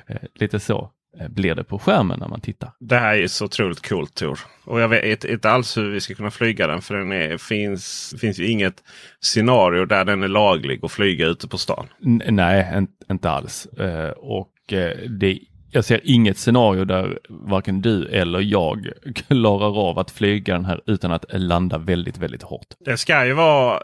Eh, 0.07 0.17
lite 0.35 0.61
så 0.61 0.91
eh, 1.21 1.29
blir 1.29 1.55
det 1.55 1.65
på 1.65 1.79
skärmen 1.79 2.21
när 2.21 2.29
man 2.29 2.41
tittar. 2.41 2.73
Det 2.81 2.99
här 2.99 3.17
är 3.17 3.27
så 3.27 3.45
otroligt 3.45 3.89
coolt 3.89 4.15
Tor. 4.15 4.39
Och 4.65 4.81
jag 4.81 4.89
vet 4.89 5.25
inte 5.25 5.51
alls 5.51 5.77
hur 5.77 5.91
vi 5.91 6.01
ska 6.01 6.15
kunna 6.15 6.31
flyga 6.31 6.67
den. 6.67 6.83
För 6.83 6.95
det 6.95 7.43
finns, 7.43 8.15
finns 8.21 8.39
ju 8.39 8.47
inget 8.47 8.83
scenario 9.21 9.87
där 9.87 10.05
den 10.05 10.23
är 10.23 10.29
laglig 10.29 10.85
att 10.85 10.93
flyga 10.93 11.27
ute 11.27 11.49
på 11.49 11.59
stan. 11.59 11.87
N 12.05 12.23
nej, 12.29 12.87
inte 13.11 13.31
alls. 13.31 13.69
Uh, 13.81 14.11
och 14.11 14.53
uh, 14.73 15.09
det 15.09 15.39
jag 15.75 15.85
ser 15.85 16.01
inget 16.05 16.39
scenario 16.39 16.85
där 16.85 17.19
varken 17.29 17.83
du 17.83 18.07
eller 18.09 18.41
jag 18.41 18.93
klarar 19.15 19.89
av 19.89 19.99
att 19.99 20.11
flyga 20.11 20.55
den 20.55 20.65
här 20.65 20.81
utan 20.87 21.13
att 21.13 21.25
landa 21.29 21.79
väldigt, 21.79 22.19
väldigt 22.19 22.43
hårt. 22.43 22.67
Det 22.85 22.97
ska 22.97 23.27
ju 23.27 23.33
vara, 23.33 23.81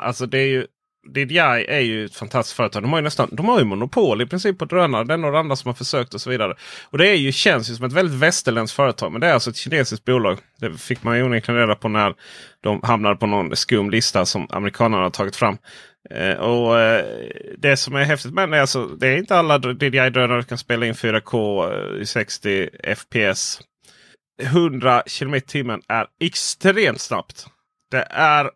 alltså 0.00 0.26
det 0.26 0.38
är 0.38 0.46
ju 0.46 0.66
DJI 1.08 1.66
är 1.68 1.80
ju 1.80 2.04
ett 2.04 2.16
fantastiskt 2.16 2.56
företag. 2.56 2.82
De 2.82 2.92
har 2.92 2.98
ju, 2.98 3.04
nästan, 3.04 3.28
de 3.32 3.46
har 3.46 3.58
ju 3.58 3.64
monopol 3.64 4.22
i 4.22 4.26
princip 4.26 4.58
på 4.58 4.64
drönare. 4.64 5.04
Det 5.04 5.14
är 5.14 5.18
några 5.18 5.38
andra 5.38 5.56
som 5.56 5.68
har 5.68 5.74
försökt 5.74 6.14
och 6.14 6.20
så 6.20 6.30
vidare. 6.30 6.54
Och 6.90 6.98
det 6.98 7.08
är 7.08 7.14
ju, 7.14 7.32
känns 7.32 7.70
ju 7.70 7.74
som 7.74 7.84
ett 7.84 7.92
väldigt 7.92 8.18
västerländskt 8.18 8.76
företag. 8.76 9.12
Men 9.12 9.20
det 9.20 9.26
är 9.26 9.34
alltså 9.34 9.50
ett 9.50 9.56
kinesiskt 9.56 10.04
bolag. 10.04 10.38
Det 10.58 10.78
fick 10.78 11.02
man 11.02 11.16
ju 11.16 11.24
onekligen 11.24 11.60
reda 11.60 11.74
på 11.74 11.88
när 11.88 12.14
de 12.60 12.80
hamnade 12.82 13.16
på 13.16 13.26
någon 13.26 13.56
skum 13.56 13.90
lista 13.90 14.26
som 14.26 14.46
amerikanerna 14.50 15.02
har 15.02 15.10
tagit 15.10 15.36
fram. 15.36 15.58
Eh, 16.10 16.34
och 16.34 16.80
eh, 16.80 17.04
Det 17.58 17.76
som 17.76 17.94
är 17.94 18.04
häftigt 18.04 18.34
med 18.34 18.50
det 18.50 18.56
är 18.56 18.60
alltså 18.60 18.86
det 18.86 19.08
är 19.08 19.16
inte 19.16 19.36
alla 19.36 19.58
DJI-drönare 19.58 20.42
kan 20.42 20.58
spela 20.58 20.86
in 20.86 20.94
4K 20.94 21.64
eh, 21.72 22.02
i 22.02 22.06
60 22.06 22.68
FPS. 22.96 23.60
100 24.42 25.02
km 25.18 25.40
timmen 25.40 25.82
är 25.88 26.06
extremt 26.20 27.00
snabbt. 27.00 27.46
Det 27.90 28.06
är 28.10 28.50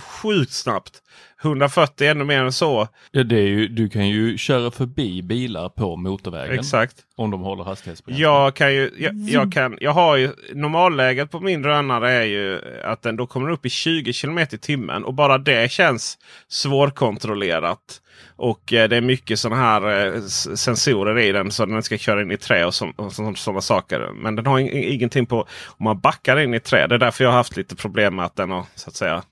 sjukt 0.00 0.52
snabbt. 0.52 1.02
140 1.42 2.06
ännu 2.06 2.24
mer 2.24 2.44
än 2.44 2.52
så. 2.52 2.88
Ja, 3.10 3.22
det 3.22 3.36
är 3.36 3.46
ju, 3.46 3.68
du 3.68 3.88
kan 3.88 4.08
ju 4.08 4.38
köra 4.38 4.70
förbi 4.70 5.22
bilar 5.22 5.68
på 5.68 5.96
motorvägen. 5.96 6.58
Exakt. 6.58 6.96
Om 7.16 7.30
de 7.30 7.40
håller 7.40 7.64
hastighetsbegränsning. 7.64 8.22
Jag 8.22 8.54
kan 8.54 8.74
ju, 8.74 8.90
jag, 8.98 9.14
jag, 9.14 9.52
kan, 9.52 9.78
jag 9.80 9.90
har 9.90 10.16
ju 10.16 10.32
normalläget 10.54 11.30
på 11.30 11.40
min 11.40 11.62
drönare 11.62 12.12
är 12.12 12.24
ju 12.24 12.60
att 12.84 13.02
den 13.02 13.16
då 13.16 13.26
kommer 13.26 13.50
upp 13.50 13.66
i 13.66 13.70
20 13.70 14.12
km 14.12 14.38
i 14.38 14.46
timmen. 14.46 15.04
Och 15.04 15.14
bara 15.14 15.38
det 15.38 15.70
känns 15.70 16.18
svårkontrollerat. 16.48 18.00
Och 18.36 18.72
eh, 18.72 18.88
det 18.88 18.96
är 18.96 19.00
mycket 19.00 19.38
sådana 19.38 19.62
här 19.62 20.06
eh, 20.06 20.22
sensorer 20.54 21.18
i 21.18 21.32
den 21.32 21.50
så 21.50 21.66
den 21.66 21.82
ska 21.82 21.98
köra 21.98 22.22
in 22.22 22.30
i 22.30 22.36
trä 22.36 22.64
och, 22.64 22.74
och 22.96 23.12
sådana 23.12 23.60
saker. 23.60 24.10
Men 24.14 24.36
den 24.36 24.46
har 24.46 24.58
ingenting 24.58 25.26
på 25.26 25.40
om 25.66 25.84
man 25.84 26.00
backar 26.00 26.40
in 26.40 26.54
i 26.54 26.60
trä. 26.60 26.86
Det 26.86 26.94
är 26.94 26.98
därför 26.98 27.24
jag 27.24 27.30
har 27.30 27.36
haft 27.36 27.56
lite 27.56 27.76
problem 27.76 28.16
med 28.16 28.24
att 28.24 28.36
den 28.36 28.50
har 28.50 28.64
så 28.74 28.88
att 28.88 28.96
säga 28.96 29.22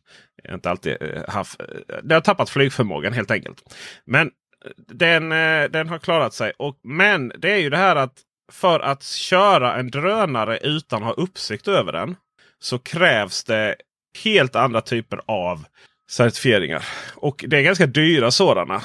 inte 0.53 0.71
alltid 0.71 0.97
eh, 1.01 1.23
haft. 1.29 1.61
Eh, 1.61 1.97
det 2.03 2.15
har 2.15 2.21
tappat 2.21 2.51
flygförmågan 2.51 3.13
helt 3.13 3.31
enkelt. 3.31 3.75
Men 4.05 4.27
eh, 4.27 4.71
den, 4.77 5.29
den 5.73 5.89
har 5.89 5.99
klarat 5.99 6.35
sig. 6.35 6.53
Och, 6.59 6.81
men 6.83 7.33
det 7.39 7.53
är 7.53 7.59
ju 7.59 7.71
det 7.71 7.77
här 7.77 7.97
att 7.97 8.23
för 8.53 8.81
att 8.81 9.03
köra 9.03 9.77
en 9.77 9.91
drönare 9.91 10.59
utan 10.59 11.03
att 11.03 11.17
ha 11.17 11.23
uppsikt 11.23 11.69
över 11.69 11.93
den. 11.93 12.17
Så 12.61 12.79
krävs 12.79 13.45
det 13.45 13.77
helt 14.25 14.57
andra 14.57 14.81
typer 14.81 15.21
av 15.27 15.65
certifieringar. 16.11 16.85
Och 17.15 17.45
det 17.49 17.59
är 17.59 17.63
ganska 17.63 17.87
dyra 17.87 18.31
sådana. 18.31 18.83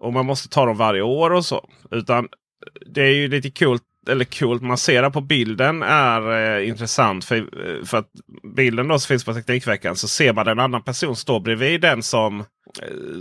Och 0.00 0.12
man 0.12 0.26
måste 0.26 0.48
ta 0.48 0.66
dem 0.66 0.76
varje 0.76 1.02
år 1.02 1.32
och 1.32 1.44
så. 1.44 1.68
Utan 1.90 2.28
det 2.86 3.02
är 3.02 3.14
ju 3.14 3.28
lite 3.28 3.50
coolt 3.50 3.82
eller 4.08 4.24
coolt 4.24 4.62
man 4.62 4.78
ser 4.78 5.10
på 5.10 5.20
bilden 5.20 5.82
är 5.82 6.56
eh, 6.58 6.68
intressant. 6.68 7.24
För, 7.24 7.36
eh, 7.36 7.84
för 7.84 7.98
att 7.98 8.08
bilden 8.56 8.88
då 8.88 8.98
som 8.98 9.08
finns 9.08 9.24
på 9.24 9.34
Teknikveckan 9.34 9.96
så 9.96 10.08
ser 10.08 10.32
man 10.32 10.48
en 10.48 10.58
annan 10.58 10.82
person 10.82 11.16
stå 11.16 11.40
bredvid 11.40 11.80
den 11.80 12.02
som, 12.02 12.40
eh, 12.40 12.46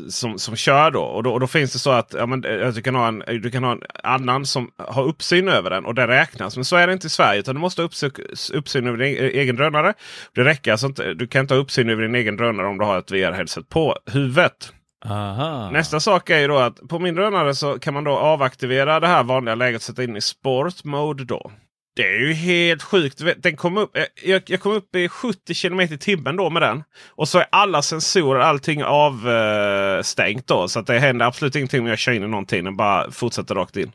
som, 0.09 0.39
som 0.39 0.55
kör. 0.55 0.91
Då. 0.91 1.01
Och, 1.01 1.23
då, 1.23 1.31
och 1.33 1.39
då 1.39 1.47
finns 1.47 1.73
det 1.73 1.79
så 1.79 1.91
att 1.91 2.13
ja, 2.17 2.25
men, 2.25 2.45
eh, 2.45 2.67
du, 2.67 2.81
kan 2.81 2.95
ha 2.95 3.07
en, 3.07 3.23
du 3.41 3.51
kan 3.51 3.63
ha 3.63 3.71
en 3.71 3.81
annan 4.03 4.45
som 4.45 4.71
har 4.77 5.03
uppsyn 5.03 5.47
över 5.47 5.69
den 5.69 5.85
och 5.85 5.95
det 5.95 6.07
räknas. 6.07 6.55
Men 6.55 6.65
så 6.65 6.75
är 6.75 6.88
det 6.88 6.93
inte 6.93 7.07
i 7.07 7.09
Sverige. 7.09 7.39
Utan 7.39 7.55
du 7.55 7.61
måste 7.61 7.81
ha 7.81 7.85
uppsyn, 7.85 8.11
uppsyn 8.53 8.88
över 8.88 8.97
din 8.97 9.17
eh, 9.17 9.23
egen 9.23 9.55
drönare. 9.55 9.93
Det 10.35 10.43
räcker 10.43 10.71
alltså 10.71 10.88
inte. 10.88 11.13
Du 11.13 11.27
kan 11.27 11.41
inte 11.41 11.53
ha 11.53 11.61
uppsyn 11.61 11.89
över 11.89 12.01
din 12.01 12.15
egen 12.15 12.38
drönare 12.38 12.67
om 12.67 12.77
du 12.77 12.85
har 12.85 13.00
ett 13.00 13.11
VR-headset 13.11 13.69
på 13.69 13.97
huvudet. 14.05 14.73
Aha. 15.05 15.72
Nästa 15.72 16.00
sak 16.00 16.29
är 16.29 16.39
ju 16.39 16.48
då 16.48 16.58
att 16.58 16.88
på 16.89 17.00
min 17.00 17.15
drönare 17.15 17.55
så 17.55 17.79
kan 17.79 17.93
man 17.93 18.03
då 18.03 18.12
avaktivera 18.12 19.00
det 19.00 19.08
här 19.08 19.24
vanliga 19.24 19.55
läget 19.55 19.79
och 19.79 19.84
sätta 19.84 20.03
in 20.03 20.17
i 20.17 20.22
sport 20.22 20.84
mode 20.84 21.25
då. 21.25 21.51
Det 21.96 22.01
är 22.08 22.20
ju 22.20 22.34
helt 22.34 22.84
sjukt. 22.84 23.22
Den 23.38 23.55
kom 23.58 23.77
upp, 23.77 23.98
eh, 23.98 24.03
jag, 24.24 24.41
jag 24.46 24.62
kom 24.62 24.72
upp 24.72 24.96
i 24.96 25.10
70 25.10 25.53
km 25.53 25.79
i 25.79 25.98
timmen 25.98 26.36
då 26.36 26.50
med 26.50 26.62
den. 26.62 26.84
Och 27.10 27.27
så 27.27 27.39
är 27.39 27.46
alla 27.51 27.81
sensorer, 27.81 28.39
allting 28.39 28.84
avstängt 28.84 30.48
då. 30.48 30.67
Så 30.67 30.79
att 30.79 30.88
det 30.88 31.00
händer 31.00 31.25
absolut 31.25 31.55
ingenting 31.55 31.81
om 31.81 31.88
jag 31.88 32.00
kör 32.00 32.12
in 32.12 32.24
i 32.24 32.27
någonting. 32.27 32.63
Den 32.63 32.77
bara 32.77 33.12
fortsätter 33.12 33.55
rakt 33.55 33.77
in. 33.77 33.91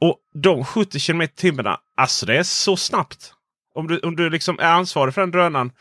Och 0.00 0.18
de 0.42 0.64
70 0.64 1.00
km 1.00 1.22
i 1.22 1.28
timmen, 1.28 1.66
alltså 1.96 2.26
det 2.26 2.36
är 2.36 2.42
så 2.42 2.76
snabbt. 2.76 3.33
Om 3.74 3.86
du, 3.86 3.98
om 3.98 4.16
du 4.16 4.30
liksom 4.30 4.58
är 4.58 4.72
ansvarig 4.72 5.14
för 5.14 5.20
den 5.20 5.30
drönaren. 5.30 5.72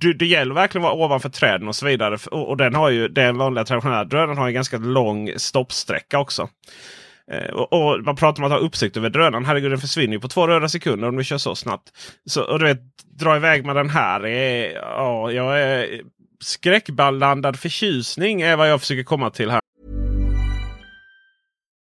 Det, 0.00 0.12
det 0.12 0.26
gäller 0.26 0.54
verkligen 0.54 0.84
att 0.84 0.90
vara 0.90 1.04
ovanför 1.06 1.28
träden 1.28 1.68
och 1.68 1.76
så 1.76 1.86
vidare. 1.86 2.18
Och, 2.30 2.48
och 2.48 2.56
den 2.56 2.74
har 2.74 2.90
ju 2.90 3.08
den 3.08 3.38
vanliga 3.38 3.64
traditionella 3.64 4.04
drönaren 4.04 4.38
har 4.38 4.48
en 4.48 4.54
ganska 4.54 4.78
lång 4.78 5.30
stoppsträcka 5.36 6.18
också. 6.18 6.48
Eh, 7.30 7.54
och, 7.54 7.72
och, 7.72 8.04
Man 8.04 8.16
pratar 8.16 8.42
om 8.42 8.52
att 8.52 8.60
ha 8.60 8.66
uppsikt 8.66 8.96
över 8.96 9.10
drönaren. 9.10 9.44
Herregud, 9.44 9.72
den 9.72 9.78
försvinner 9.78 10.12
ju 10.12 10.20
på 10.20 10.28
två 10.28 10.46
röda 10.46 10.68
sekunder 10.68 11.08
om 11.08 11.16
du 11.16 11.24
kör 11.24 11.38
så 11.38 11.54
snabbt. 11.54 11.92
Så, 12.26 12.42
och 12.42 12.58
du 12.58 12.64
vet, 12.64 12.80
dra 13.18 13.36
iväg 13.36 13.64
med 13.64 13.76
den 13.76 13.90
här. 13.90 14.26
Är, 14.26 14.72
ja, 14.74 15.32
jag 15.32 15.60
är, 15.60 16.00
skräckblandad 16.40 17.58
förtjusning 17.58 18.40
är 18.40 18.56
vad 18.56 18.70
jag 18.70 18.80
försöker 18.80 19.02
komma 19.02 19.30
till 19.30 19.50
här. 19.50 19.60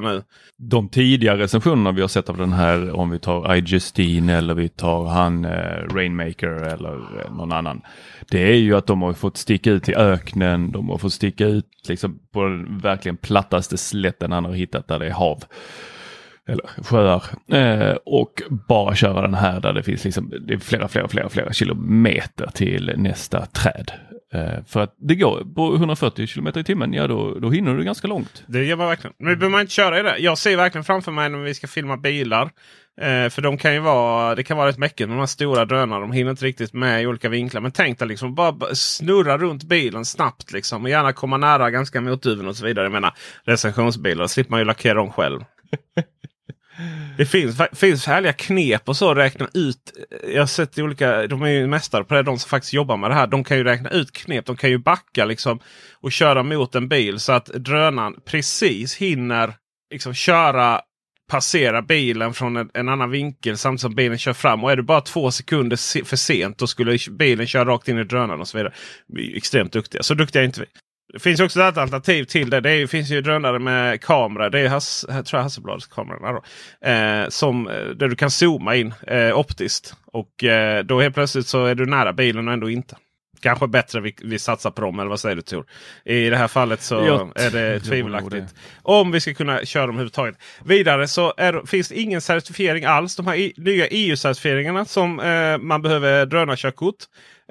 Nu. 0.00 0.22
De 0.58 0.88
tidiga 0.88 1.36
recensionerna 1.36 1.92
vi 1.92 2.00
har 2.00 2.08
sett 2.08 2.28
av 2.28 2.36
den 2.36 2.52
här, 2.52 2.92
om 2.92 3.10
vi 3.10 3.18
tar 3.18 3.54
iJustine 3.54 4.36
eller 4.36 4.54
vi 4.54 4.68
tar 4.68 5.06
han 5.06 5.44
eh, 5.44 5.94
Rainmaker 5.94 6.48
eller 6.48 6.94
eh, 6.94 7.34
någon 7.36 7.52
annan. 7.52 7.82
Det 8.30 8.42
är 8.42 8.56
ju 8.56 8.76
att 8.76 8.86
de 8.86 9.02
har 9.02 9.12
fått 9.12 9.36
sticka 9.36 9.70
ut 9.70 9.88
i 9.88 9.94
öknen, 9.94 10.72
de 10.72 10.88
har 10.88 10.98
fått 10.98 11.12
sticka 11.12 11.46
ut 11.46 11.66
liksom 11.88 12.18
på 12.32 12.44
den 12.44 12.78
verkligen 12.78 13.16
plattaste 13.16 13.78
slätten 13.78 14.32
han 14.32 14.44
har 14.44 14.52
hittat 14.52 14.88
där 14.88 14.98
det 14.98 15.06
är 15.06 15.10
hav. 15.10 15.44
Eller 16.48 16.66
sjöar. 16.82 17.24
Eh, 17.52 17.96
och 18.04 18.42
bara 18.68 18.94
köra 18.94 19.22
den 19.22 19.34
här 19.34 19.60
där 19.60 19.72
det 19.72 19.82
finns 19.82 20.04
liksom, 20.04 20.32
det 20.46 20.54
är 20.54 20.58
flera, 20.58 20.88
flera, 20.88 21.08
flera, 21.08 21.28
flera 21.28 21.52
kilometer 21.52 22.50
till 22.54 22.92
nästa 22.96 23.46
träd. 23.46 23.92
Eh, 24.34 24.64
för 24.66 24.80
att 24.80 24.94
det 24.98 25.14
går 25.14 25.54
på 25.54 25.74
140 25.74 26.26
km 26.26 26.46
i 26.46 26.64
timmen, 26.64 26.92
ja 26.92 27.06
då, 27.06 27.38
då 27.38 27.50
hinner 27.50 27.74
du 27.74 27.84
ganska 27.84 28.08
långt. 28.08 28.44
Det 28.46 28.64
gör 28.64 28.76
man 28.76 28.86
verkligen. 28.86 29.14
Men 29.18 29.38
behöver 29.38 29.48
man 29.48 29.60
inte 29.60 29.72
köra 29.72 30.00
i 30.00 30.02
det. 30.02 30.18
Jag 30.18 30.38
ser 30.38 30.56
verkligen 30.56 30.84
framför 30.84 31.12
mig 31.12 31.28
när 31.28 31.38
vi 31.38 31.54
ska 31.54 31.66
filma 31.66 31.96
bilar. 31.96 32.50
Eh, 33.00 33.28
för 33.28 33.42
de 33.42 33.58
kan 33.58 33.74
ju 33.74 33.80
vara, 33.80 34.34
det 34.34 34.42
kan 34.42 34.56
vara 34.56 34.68
rätt 34.68 34.78
mäckigt 34.78 35.08
de 35.08 35.18
här 35.18 35.26
stora 35.26 35.64
drönarna. 35.64 36.00
De 36.00 36.12
hinner 36.12 36.30
inte 36.30 36.44
riktigt 36.44 36.72
med 36.72 37.02
i 37.02 37.06
olika 37.06 37.28
vinklar. 37.28 37.60
Men 37.60 37.72
tänk 37.72 37.98
dig 37.98 38.08
liksom 38.08 38.34
bara 38.34 38.74
snurra 38.74 39.38
runt 39.38 39.64
bilen 39.64 40.04
snabbt. 40.04 40.52
Liksom, 40.52 40.82
och 40.82 40.90
gärna 40.90 41.12
komma 41.12 41.36
nära 41.36 41.70
ganska 41.70 42.00
mot 42.00 42.22
duven 42.22 42.48
och 42.48 42.56
så 42.56 42.64
vidare. 42.64 42.84
Jag 42.84 42.92
menar 42.92 43.14
recensionsbilar. 43.44 44.26
Slipper 44.26 44.50
man 44.50 44.60
ju 44.60 44.64
lackera 44.64 44.94
dem 44.94 45.12
själv. 45.12 45.40
Det 47.16 47.26
finns, 47.26 47.60
finns 47.72 48.06
härliga 48.06 48.32
knep 48.32 48.88
och 48.88 48.96
så 48.96 49.10
att 49.10 49.16
räkna 49.16 49.48
ut. 49.54 49.92
Jag 50.28 50.42
har 50.42 50.46
sett 50.46 50.78
olika, 50.78 51.26
de 51.26 51.42
är 51.42 51.48
ju 51.48 51.66
mästare 51.66 52.04
på 52.04 52.14
det, 52.14 52.22
de 52.22 52.38
som 52.38 52.48
faktiskt 52.48 52.72
jobbar 52.72 52.96
med 52.96 53.10
det 53.10 53.14
här. 53.14 53.26
De 53.26 53.44
kan 53.44 53.56
ju 53.56 53.64
räkna 53.64 53.90
ut 53.90 54.12
knep. 54.12 54.46
De 54.46 54.56
kan 54.56 54.70
ju 54.70 54.78
backa 54.78 55.24
liksom 55.24 55.60
och 56.00 56.12
köra 56.12 56.42
mot 56.42 56.74
en 56.74 56.88
bil 56.88 57.18
så 57.18 57.32
att 57.32 57.46
drönaren 57.46 58.14
precis 58.24 58.96
hinner 58.96 59.54
liksom 59.90 60.14
köra 60.14 60.80
passera 61.32 61.82
bilen 61.82 62.34
från 62.34 62.56
en, 62.56 62.70
en, 62.74 62.88
annan 62.88 63.10
vinkel 63.10 63.58
samtidigt 63.58 63.80
som 63.80 63.94
bilen 63.94 64.18
kör 64.18 64.32
fram. 64.32 64.64
Och 64.64 64.72
är 64.72 64.76
det 64.76 64.82
bara 64.82 65.00
två 65.00 65.30
sekunder 65.30 65.76
se, 65.76 66.04
för 66.04 66.16
sent 66.16 66.58
då 66.58 66.66
skulle 66.66 66.98
bilen 67.10 67.46
köra 67.46 67.64
rakt 67.64 67.88
in 67.88 67.98
i 67.98 68.04
drönaren 68.04 68.40
och 68.40 68.48
så 68.48 68.58
vidare. 68.58 68.74
Vi 69.08 69.32
är 69.32 69.36
extremt 69.36 69.72
duktiga. 69.72 70.02
Så 70.02 70.14
duktiga 70.14 70.42
är 70.42 70.46
inte 70.46 70.60
vi. 70.60 70.66
Det 71.12 71.18
finns 71.18 71.40
också 71.40 71.60
ett 71.60 71.78
alternativ 71.78 72.24
till 72.24 72.50
det. 72.50 72.60
Det 72.60 72.70
är, 72.70 72.86
finns 72.86 73.10
ju 73.10 73.20
drönare 73.20 73.58
med 73.58 74.00
kamera. 74.00 74.50
Det 74.50 74.60
är 74.60 74.68
Hass, 74.68 75.04
tror 75.08 75.26
jag 75.32 75.42
Hasselblads 75.42 75.86
kamerorna. 75.86 76.32
Då, 76.32 76.42
eh, 76.88 77.28
som, 77.28 77.64
där 77.96 78.08
du 78.08 78.16
kan 78.16 78.30
zooma 78.30 78.76
in 78.76 78.94
eh, 79.06 79.38
optiskt. 79.38 79.94
Och 80.06 80.44
eh, 80.44 80.84
då 80.84 81.00
helt 81.00 81.14
plötsligt 81.14 81.46
så 81.46 81.64
är 81.64 81.74
du 81.74 81.86
nära 81.86 82.12
bilen 82.12 82.48
och 82.48 82.54
ändå 82.54 82.70
inte. 82.70 82.96
Kanske 83.42 83.66
bättre 83.66 84.00
vi, 84.00 84.14
vi 84.22 84.38
satsar 84.38 84.70
på 84.70 84.82
dem, 84.82 84.98
eller 84.98 85.10
vad 85.10 85.20
säger 85.20 85.36
du 85.36 85.42
Tor? 85.42 85.64
I 86.04 86.30
det 86.30 86.36
här 86.36 86.48
fallet 86.48 86.82
så 86.82 86.94
Jag 86.94 87.32
är 87.34 87.50
det 87.50 87.80
tvivelaktigt. 87.80 88.30
det. 88.32 88.46
Om 88.82 89.12
vi 89.12 89.20
ska 89.20 89.34
kunna 89.34 89.64
köra 89.64 89.86
dem 89.86 89.94
överhuvudtaget. 89.94 90.36
Vidare 90.64 91.08
så 91.08 91.34
är, 91.36 91.66
finns 91.66 91.88
det 91.88 92.00
ingen 92.00 92.20
certifiering 92.20 92.84
alls. 92.84 93.16
De 93.16 93.26
här 93.26 93.34
i, 93.34 93.52
nya 93.56 93.86
EU-certifieringarna 93.86 94.84
som 94.84 95.20
eh, 95.20 95.58
man 95.58 95.82
behöver 95.82 96.26
drönarkörkort. 96.26 96.96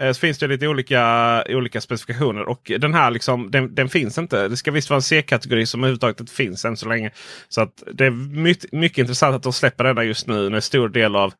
Eh, 0.01 0.11
så 0.11 0.19
finns 0.19 0.37
det 0.37 0.47
lite 0.47 0.67
olika, 0.67 1.43
olika 1.49 1.81
specifikationer. 1.81 2.49
Och 2.49 2.71
den 2.79 2.93
här 2.93 3.11
liksom, 3.11 3.51
den, 3.51 3.75
den 3.75 3.89
finns 3.89 4.17
inte. 4.17 4.47
Det 4.47 4.57
ska 4.57 4.71
visst 4.71 4.89
vara 4.89 4.97
en 4.97 5.01
C-kategori 5.01 5.65
som 5.65 5.79
överhuvudtaget 5.79 6.19
inte 6.19 6.33
finns 6.33 6.65
än 6.65 6.77
så 6.77 6.89
länge. 6.89 7.11
Så 7.49 7.61
att 7.61 7.83
det 7.93 8.05
är 8.05 8.11
mycket, 8.11 8.71
mycket 8.71 8.97
intressant 8.97 9.35
att 9.35 9.43
de 9.43 9.53
släpper 9.53 9.83
denna 9.83 10.03
just 10.03 10.27
nu. 10.27 10.49
När 10.49 10.55
en 10.55 10.61
stor 10.61 10.89
del 10.89 11.15
av 11.15 11.33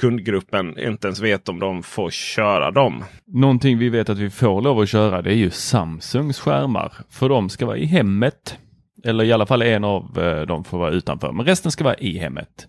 kundgruppen 0.00 0.78
inte 0.78 1.06
ens 1.06 1.20
vet 1.20 1.48
om 1.48 1.58
de 1.58 1.82
får 1.82 2.10
köra 2.10 2.70
dem. 2.70 3.04
Någonting 3.26 3.78
vi 3.78 3.88
vet 3.88 4.08
att 4.08 4.18
vi 4.18 4.30
får 4.30 4.62
lov 4.62 4.80
att 4.80 4.88
köra 4.88 5.22
det 5.22 5.30
är 5.30 5.36
ju 5.36 5.50
Samsungs 5.50 6.40
skärmar. 6.40 6.92
För 7.10 7.28
de 7.28 7.48
ska 7.48 7.66
vara 7.66 7.76
i 7.76 7.84
hemmet. 7.84 8.58
Eller 9.04 9.24
i 9.24 9.32
alla 9.32 9.46
fall 9.46 9.62
en 9.62 9.84
av 9.84 10.18
eh, 10.18 10.46
dem 10.46 10.64
får 10.64 10.78
vara 10.78 10.90
utanför, 10.90 11.32
men 11.32 11.46
resten 11.46 11.72
ska 11.72 11.84
vara 11.84 11.94
i 11.94 12.18
hemmet. 12.18 12.68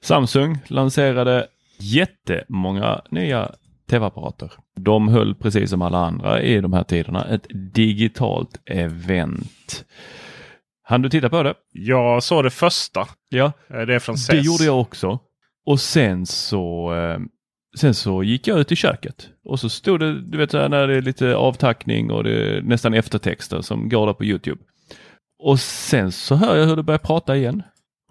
Samsung 0.00 0.58
lanserade 0.66 1.46
jättemånga 1.78 3.00
nya 3.10 3.50
tv-apparater. 3.90 4.52
De 4.80 5.08
höll 5.08 5.34
precis 5.34 5.70
som 5.70 5.82
alla 5.82 5.98
andra 5.98 6.42
i 6.42 6.60
de 6.60 6.72
här 6.72 6.84
tiderna 6.84 7.24
ett 7.24 7.46
digitalt 7.74 8.60
event. 8.66 9.84
Han 10.82 11.02
du 11.02 11.08
titta 11.08 11.28
på 11.28 11.42
det? 11.42 11.54
Jag 11.72 12.22
såg 12.22 12.44
det 12.44 12.50
första. 12.50 13.06
Ja, 13.28 13.52
Eh, 13.70 13.80
Det 13.80 13.94
är 13.94 13.98
från 13.98 14.18
CES. 14.18 14.26
det 14.36 14.40
gjorde 14.40 14.64
jag 14.64 14.80
också. 14.80 15.18
Och 15.66 15.80
sen 15.80 16.26
så, 16.26 16.94
eh, 16.94 17.18
sen 17.78 17.94
så 17.94 18.22
gick 18.22 18.46
jag 18.48 18.58
ut 18.60 18.72
i 18.72 18.76
köket 18.76 19.28
och 19.44 19.60
så 19.60 19.68
stod 19.68 20.00
det, 20.00 20.20
du 20.20 20.38
vet 20.38 20.52
när 20.52 20.86
det 20.86 20.96
är 20.96 21.02
lite 21.02 21.34
avtackning 21.36 22.10
och 22.10 22.24
det 22.24 22.56
är 22.56 22.62
nästan 22.62 22.94
eftertexter 22.94 23.60
som 23.60 23.88
går 23.88 24.06
där 24.06 24.12
på 24.14 24.24
Youtube. 24.24 24.60
Och 25.42 25.60
sen 25.60 26.12
så 26.12 26.34
hör 26.34 26.56
jag 26.56 26.66
hur 26.66 26.76
det 26.76 26.82
börjar 26.82 26.98
prata 26.98 27.36
igen. 27.36 27.62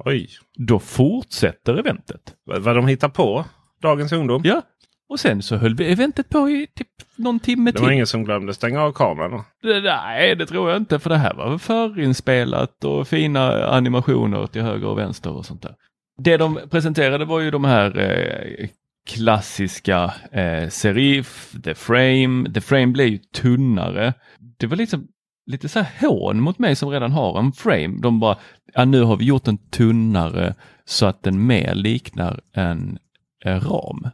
Oj, 0.05 0.29
Då 0.57 0.79
fortsätter 0.79 1.77
eventet. 1.77 2.35
vad 2.45 2.61
vad 2.61 2.75
de 2.75 2.87
hittar 2.87 3.09
på. 3.09 3.45
Dagens 3.81 4.11
ungdom. 4.11 4.41
Ja, 4.45 4.61
och 5.09 5.19
sen 5.19 5.41
så 5.41 5.55
höll 5.55 5.75
vi 5.75 5.91
eventet 5.91 6.29
på 6.29 6.49
i 6.49 6.67
typ 6.75 6.87
någon 7.15 7.39
timme 7.39 7.71
Det 7.71 7.79
var 7.79 7.87
till. 7.87 7.93
ingen 7.93 8.07
som 8.07 8.23
glömde 8.23 8.53
stänga 8.53 8.81
av 8.81 8.91
kameran. 8.91 9.43
Det- 9.61 9.81
Nej, 9.81 10.35
det 10.35 10.45
tror 10.45 10.69
jag 10.69 10.77
inte 10.77 10.99
för 10.99 11.09
det 11.09 11.17
här 11.17 11.33
var 11.33 11.57
förinspelat 11.57 12.83
och 12.83 13.07
fina 13.07 13.65
animationer 13.67 14.47
till 14.47 14.61
höger 14.61 14.87
och 14.87 14.97
vänster 14.97 15.31
och 15.31 15.45
sånt 15.45 15.61
där. 15.61 15.75
Det 16.17 16.37
de 16.37 16.59
presenterade 16.69 17.25
var 17.25 17.39
ju 17.39 17.51
de 17.51 17.63
här 17.63 17.97
eh, 17.99 18.67
klassiska 19.09 20.13
eh, 20.31 20.69
Serif, 20.69 21.55
The 21.63 21.75
Frame. 21.75 22.51
The 22.53 22.61
Frame 22.61 22.87
blev 22.87 23.07
ju 23.07 23.17
tunnare. 23.17 24.13
Det 24.59 24.67
var 24.67 24.77
liksom 24.77 25.07
lite 25.45 25.69
så 25.69 25.79
här 25.79 26.09
hån 26.09 26.41
mot 26.41 26.59
mig 26.59 26.75
som 26.75 26.89
redan 26.89 27.11
har 27.11 27.39
en 27.39 27.51
frame. 27.51 27.97
De 28.01 28.19
bara, 28.19 28.37
ja, 28.73 28.85
nu 28.85 29.01
har 29.01 29.17
vi 29.17 29.25
gjort 29.25 29.43
den 29.43 29.57
tunnare 29.57 30.55
så 30.85 31.05
att 31.05 31.23
den 31.23 31.47
mer 31.47 31.75
liknar 31.75 32.39
en, 32.53 32.97
en 33.45 33.59
ram. 33.61 34.07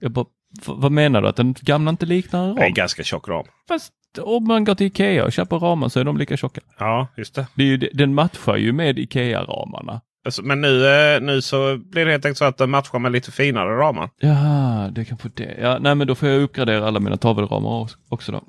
Jag 0.00 0.12
bara, 0.12 0.26
vad 0.66 0.92
menar 0.92 1.22
du? 1.22 1.28
Att 1.28 1.36
den 1.36 1.54
gamla 1.60 1.90
inte 1.90 2.06
liknar 2.06 2.48
en 2.48 2.54
Det 2.54 2.60
är 2.60 2.64
en 2.64 2.68
ram? 2.68 2.74
ganska 2.74 3.02
tjock 3.02 3.28
ram. 3.28 3.44
Fast 3.68 3.92
om 4.22 4.44
man 4.46 4.64
går 4.64 4.74
till 4.74 4.86
Ikea 4.86 5.24
och 5.24 5.32
köper 5.32 5.58
ramar 5.58 5.88
så 5.88 6.00
är 6.00 6.04
de 6.04 6.16
lika 6.16 6.36
tjocka. 6.36 6.60
Ja, 6.78 7.08
just 7.16 7.34
det. 7.34 7.46
Det 7.54 7.62
är 7.62 7.66
ju, 7.66 7.76
den 7.76 8.14
matchar 8.14 8.56
ju 8.56 8.72
med 8.72 8.98
Ikea-ramarna. 8.98 10.00
Alltså, 10.24 10.42
men 10.42 10.60
nu, 10.60 10.86
eh, 10.86 11.20
nu 11.20 11.42
så 11.42 11.76
blir 11.76 12.04
det 12.04 12.10
helt 12.10 12.24
enkelt 12.24 12.38
så 12.38 12.44
att 12.44 12.58
de 12.58 12.70
matchar 12.70 12.98
med 12.98 13.12
lite 13.12 13.32
finare 13.32 13.76
ramar. 13.78 14.10
Jaha, 14.20 14.88
det 14.90 15.04
kan 15.04 15.18
få 15.18 15.28
det. 15.34 15.56
Ja, 15.60 15.78
nej 15.80 15.94
men 15.94 16.06
då 16.06 16.14
får 16.14 16.28
jag 16.28 16.42
uppgradera 16.42 16.86
alla 16.86 17.00
mina 17.00 17.16
tavelramar 17.16 17.88
också 18.08 18.32
då. 18.32 18.42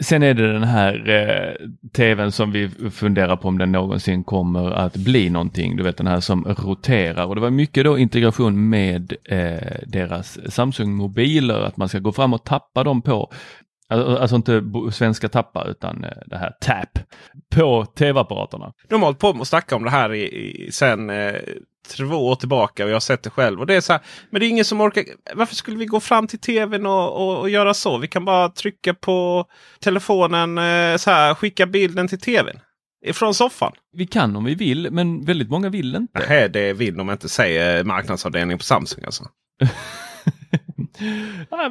Sen 0.00 0.22
är 0.22 0.34
det 0.34 0.52
den 0.52 0.64
här 0.64 1.08
eh, 1.08 1.66
tvn 1.96 2.32
som 2.32 2.52
vi 2.52 2.68
funderar 2.90 3.36
på 3.36 3.48
om 3.48 3.58
den 3.58 3.72
någonsin 3.72 4.24
kommer 4.24 4.70
att 4.70 4.96
bli 4.96 5.30
någonting. 5.30 5.76
Du 5.76 5.82
vet 5.82 5.96
den 5.96 6.06
här 6.06 6.20
som 6.20 6.44
roterar 6.44 7.24
och 7.24 7.34
det 7.34 7.40
var 7.40 7.50
mycket 7.50 7.84
då 7.84 7.98
integration 7.98 8.68
med 8.68 9.12
eh, 9.24 9.78
deras 9.86 10.38
Samsung-mobiler, 10.48 11.60
att 11.60 11.76
man 11.76 11.88
ska 11.88 11.98
gå 11.98 12.12
fram 12.12 12.34
och 12.34 12.44
tappa 12.44 12.84
dem 12.84 13.02
på 13.02 13.32
Alltså 13.88 14.16
alltså 14.16 14.36
inte 14.36 14.62
svenska 14.92 15.28
tappa 15.28 15.64
utan 15.64 16.04
eh, 16.04 16.10
det 16.26 16.38
här 16.38 16.52
tap 16.60 16.98
på 17.54 17.84
tv-apparaterna. 17.84 18.72
De 18.88 18.94
har 18.94 19.06
hållit 19.06 19.18
på 19.18 19.32
med 19.32 19.40
att 19.40 19.48
snacka 19.48 19.76
om 19.76 19.84
det 19.84 19.90
här 19.90 20.12
i, 20.12 20.22
i, 20.22 20.72
sen 20.72 21.10
eh, 21.10 21.34
två 21.88 22.28
år 22.28 22.34
tillbaka 22.34 22.84
och 22.84 22.90
jag 22.90 22.94
har 22.94 23.00
sett 23.00 23.22
det 23.22 23.30
själv. 23.30 23.60
Och 23.60 23.66
det 23.66 23.74
är 23.74 23.80
så 23.80 23.92
här, 23.92 24.02
men 24.30 24.40
det 24.40 24.46
är 24.46 24.48
ingen 24.48 24.64
som 24.64 24.80
orkar. 24.80 25.04
Varför 25.34 25.54
skulle 25.54 25.76
vi 25.76 25.86
gå 25.86 26.00
fram 26.00 26.26
till 26.26 26.38
tvn 26.38 26.86
och, 26.86 27.16
och, 27.16 27.40
och 27.40 27.50
göra 27.50 27.74
så? 27.74 27.98
Vi 27.98 28.08
kan 28.08 28.24
bara 28.24 28.48
trycka 28.48 28.94
på 28.94 29.46
telefonen, 29.80 30.58
eh, 30.58 30.96
så 30.96 31.10
här, 31.10 31.34
skicka 31.34 31.66
bilden 31.66 32.08
till 32.08 32.20
tvn. 32.20 32.60
Från 33.12 33.34
soffan. 33.34 33.72
Vi 33.92 34.06
kan 34.06 34.36
om 34.36 34.44
vi 34.44 34.54
vill, 34.54 34.88
men 34.90 35.24
väldigt 35.24 35.50
många 35.50 35.68
vill 35.68 35.96
inte. 35.96 36.24
Nej, 36.28 36.48
det 36.48 36.72
vill 36.72 36.96
de 36.96 37.10
inte 37.10 37.28
säga 37.28 37.84
marknadsavdelningen 37.84 38.58
på 38.58 38.64
Samsung 38.64 39.04
alltså. 39.04 39.28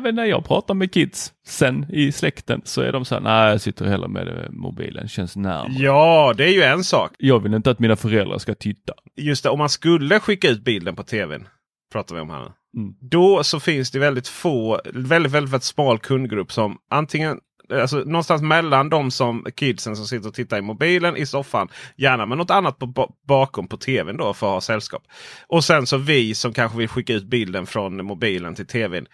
men 0.02 0.16
när 0.16 0.26
jag 0.26 0.46
pratar 0.46 0.74
med 0.74 0.92
kids 0.92 1.34
sen 1.46 1.86
i 1.90 2.12
släkten 2.12 2.62
så 2.64 2.82
är 2.82 2.92
de 2.92 3.06
så 3.06 3.16
här, 3.16 3.22
nej 3.22 3.52
jag 3.52 3.62
sitter 3.62 3.86
hellre 3.86 4.08
med 4.08 4.48
mobilen, 4.50 5.08
känns 5.08 5.36
närmare. 5.36 5.74
Ja, 5.84 6.34
det 6.38 6.44
är 6.44 6.54
ju 6.54 6.64
en 6.64 6.84
sak. 6.84 7.12
Jag 7.18 7.40
vill 7.40 7.54
inte 7.54 7.72
att 7.72 7.80
mina 7.80 7.96
föräldrar 7.96 8.38
ska 8.38 8.56
titta. 8.56 8.94
Just 9.18 9.44
det, 9.44 9.50
om 9.50 9.60
man 9.60 9.70
skulle 9.70 10.20
skicka 10.20 10.50
ut 10.50 10.64
bilden 10.64 10.96
på 10.96 11.04
tvn. 11.04 11.48
Pratar 11.92 12.16
vi 12.16 12.22
om 12.22 12.30
här. 12.30 12.52
Mm. 12.78 12.94
Då 13.02 13.44
så 13.44 13.60
finns 13.60 13.92
det 13.92 14.00
väldigt 14.00 14.28
få, 14.28 14.82
väldigt, 14.86 15.12
väldigt, 15.12 15.34
väldigt 15.34 15.64
smal 15.64 16.00
kundgrupp 16.00 16.52
som 16.52 16.78
antingen 16.90 17.40
Alltså 17.74 17.98
någonstans 17.98 18.42
mellan 18.42 18.90
de 18.90 19.12
som 19.12 19.46
kidsen 19.56 19.96
som 19.96 20.06
sitter 20.06 20.28
och 20.28 20.34
tittar 20.34 20.58
i 20.58 20.62
mobilen 20.62 21.18
i 21.18 21.26
soffan. 21.26 21.68
Gärna 21.96 22.26
med 22.26 22.38
något 22.38 22.52
annat 22.52 22.80
på, 22.80 23.14
bakom 23.28 23.68
på 23.68 23.78
tvn 23.78 24.18
då 24.18 24.34
för 24.34 24.48
att 24.48 24.54
ha 24.54 24.62
sällskap. 24.62 25.04
Och 25.48 25.64
sen 25.64 25.88
så 25.88 25.98
vi 25.98 26.36
som 26.36 26.54
kanske 26.54 26.78
vill 26.78 26.88
skicka 26.88 27.14
ut 27.14 27.24
bilden 27.24 27.66
från 27.66 28.06
mobilen 28.06 28.56
till 28.56 28.68
tvn. 28.68 29.08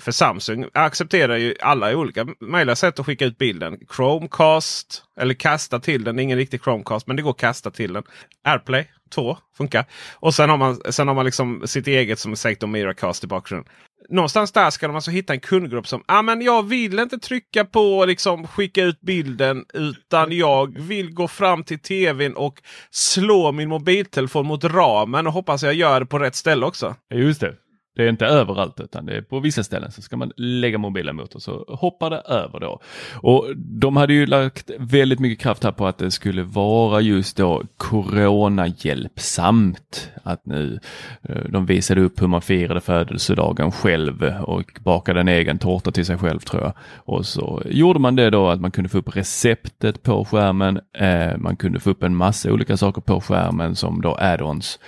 För 0.00 0.12
Samsung 0.12 0.66
accepterar 0.74 1.36
ju 1.36 1.54
alla 1.60 1.96
olika 1.96 2.26
möjliga 2.40 2.76
sätt 2.76 3.00
att 3.00 3.06
skicka 3.06 3.24
ut 3.24 3.38
bilden. 3.38 3.78
Chromecast 3.96 5.02
eller 5.20 5.34
kasta 5.34 5.80
till 5.80 6.04
den. 6.04 6.18
Ingen 6.18 6.38
riktig 6.38 6.62
Chromecast 6.62 7.06
men 7.06 7.16
det 7.16 7.22
går 7.22 7.30
att 7.30 7.36
kasta 7.36 7.70
till 7.70 7.92
den. 7.92 8.02
AirPlay 8.44 8.84
2 9.14 9.36
funkar. 9.56 9.84
Och 10.14 10.34
sen 10.34 10.50
har 10.50 10.56
man, 10.56 10.80
sen 10.90 11.08
har 11.08 11.14
man 11.14 11.24
liksom 11.24 11.62
sitt 11.66 11.86
eget 11.86 12.18
som 12.18 12.36
sagt 12.36 12.62
om 12.62 12.70
Miracast 12.70 13.24
i 13.24 13.26
bakgrunden. 13.26 13.72
Någonstans 14.08 14.52
där 14.52 14.70
ska 14.70 14.86
de 14.86 14.96
alltså 14.96 15.10
hitta 15.10 15.32
en 15.32 15.40
kundgrupp 15.40 15.88
som 15.88 16.02
ah, 16.08 16.22
men 16.22 16.42
jag 16.42 16.68
vill 16.68 16.98
inte 16.98 17.18
trycka 17.18 17.64
på 17.64 18.04
liksom 18.04 18.46
skicka 18.46 18.82
ut 18.82 19.00
bilden 19.00 19.64
utan 19.74 20.32
jag 20.32 20.78
vill 20.78 21.14
gå 21.14 21.28
fram 21.28 21.64
till 21.64 21.78
tvn 21.78 22.36
och 22.36 22.60
slå 22.90 23.52
min 23.52 23.68
mobiltelefon 23.68 24.46
mot 24.46 24.64
ramen 24.64 25.26
och 25.26 25.32
hoppas 25.32 25.62
jag 25.62 25.74
gör 25.74 26.00
det 26.00 26.06
på 26.06 26.18
rätt 26.18 26.34
ställe 26.34 26.66
också. 26.66 26.94
Just 27.14 27.40
det. 27.40 27.54
Det 27.96 28.04
är 28.04 28.08
inte 28.08 28.26
överallt 28.26 28.80
utan 28.80 29.06
det 29.06 29.16
är 29.16 29.22
på 29.22 29.40
vissa 29.40 29.64
ställen 29.64 29.92
så 29.92 30.02
ska 30.02 30.16
man 30.16 30.32
lägga 30.36 30.78
mobilen 30.78 31.16
mot 31.16 31.34
och 31.34 31.42
så 31.42 31.64
hoppar 31.68 32.10
det 32.10 32.16
över 32.16 32.60
då. 32.60 32.80
Och 33.14 33.46
de 33.56 33.96
hade 33.96 34.14
ju 34.14 34.26
lagt 34.26 34.70
väldigt 34.78 35.18
mycket 35.18 35.40
kraft 35.40 35.64
här 35.64 35.72
på 35.72 35.86
att 35.86 35.98
det 35.98 36.10
skulle 36.10 36.42
vara 36.42 37.00
just 37.00 37.36
då 37.36 37.62
coronahjälpsamt. 37.76 40.10
Att 40.22 40.46
nu 40.46 40.80
eh, 41.22 41.44
de 41.48 41.66
visade 41.66 42.00
upp 42.00 42.22
hur 42.22 42.26
man 42.26 42.42
firade 42.42 42.80
födelsedagen 42.80 43.72
själv 43.72 44.34
och 44.42 44.80
bakade 44.84 45.20
en 45.20 45.28
egen 45.28 45.58
tårta 45.58 45.90
till 45.90 46.06
sig 46.06 46.18
själv 46.18 46.38
tror 46.38 46.62
jag. 46.62 46.72
Och 46.94 47.26
så 47.26 47.62
gjorde 47.70 47.98
man 47.98 48.16
det 48.16 48.30
då 48.30 48.48
att 48.48 48.60
man 48.60 48.70
kunde 48.70 48.88
få 48.88 48.98
upp 48.98 49.16
receptet 49.16 50.02
på 50.02 50.24
skärmen. 50.24 50.80
Eh, 50.98 51.36
man 51.38 51.56
kunde 51.56 51.80
få 51.80 51.90
upp 51.90 52.02
en 52.02 52.16
massa 52.16 52.52
olika 52.52 52.76
saker 52.76 53.00
på 53.00 53.20
skärmen 53.20 53.76
som 53.76 54.00
då 54.00 54.14
add-ons. 54.14 54.78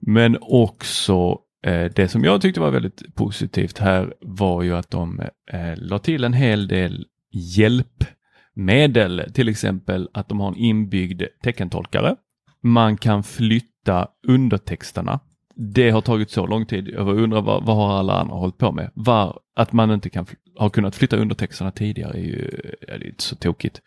Men 0.00 0.38
också 0.40 1.38
Eh, 1.62 1.90
det 1.94 2.08
som 2.08 2.24
jag 2.24 2.40
tyckte 2.40 2.60
var 2.60 2.70
väldigt 2.70 3.14
positivt 3.14 3.78
här 3.78 4.14
var 4.20 4.62
ju 4.62 4.76
att 4.76 4.90
de 4.90 5.20
eh, 5.52 5.76
la 5.76 5.98
till 5.98 6.24
en 6.24 6.32
hel 6.32 6.68
del 6.68 7.06
hjälpmedel. 7.32 9.22
Till 9.34 9.48
exempel 9.48 10.08
att 10.14 10.28
de 10.28 10.40
har 10.40 10.48
en 10.48 10.56
inbyggd 10.56 11.22
teckentolkare. 11.42 12.16
Man 12.62 12.96
kan 12.96 13.22
flytta 13.22 14.08
undertexterna. 14.28 15.20
Det 15.54 15.90
har 15.90 16.00
tagit 16.00 16.30
så 16.30 16.46
lång 16.46 16.66
tid. 16.66 16.88
Jag 16.88 17.08
undrar 17.08 17.42
vad, 17.42 17.64
vad 17.66 17.76
har 17.76 17.98
alla 17.98 18.20
andra 18.20 18.34
hållit 18.34 18.58
på 18.58 18.72
med? 18.72 18.90
Var, 18.94 19.40
att 19.56 19.72
man 19.72 19.90
inte 19.90 20.10
kan, 20.10 20.26
har 20.56 20.70
kunnat 20.70 20.96
flytta 20.96 21.16
undertexterna 21.16 21.70
tidigare 21.70 22.18
är 22.18 22.22
ju 22.22 22.50
är 22.88 22.98
det 22.98 23.06
inte 23.08 23.22
så 23.22 23.36
tokigt. 23.36 23.82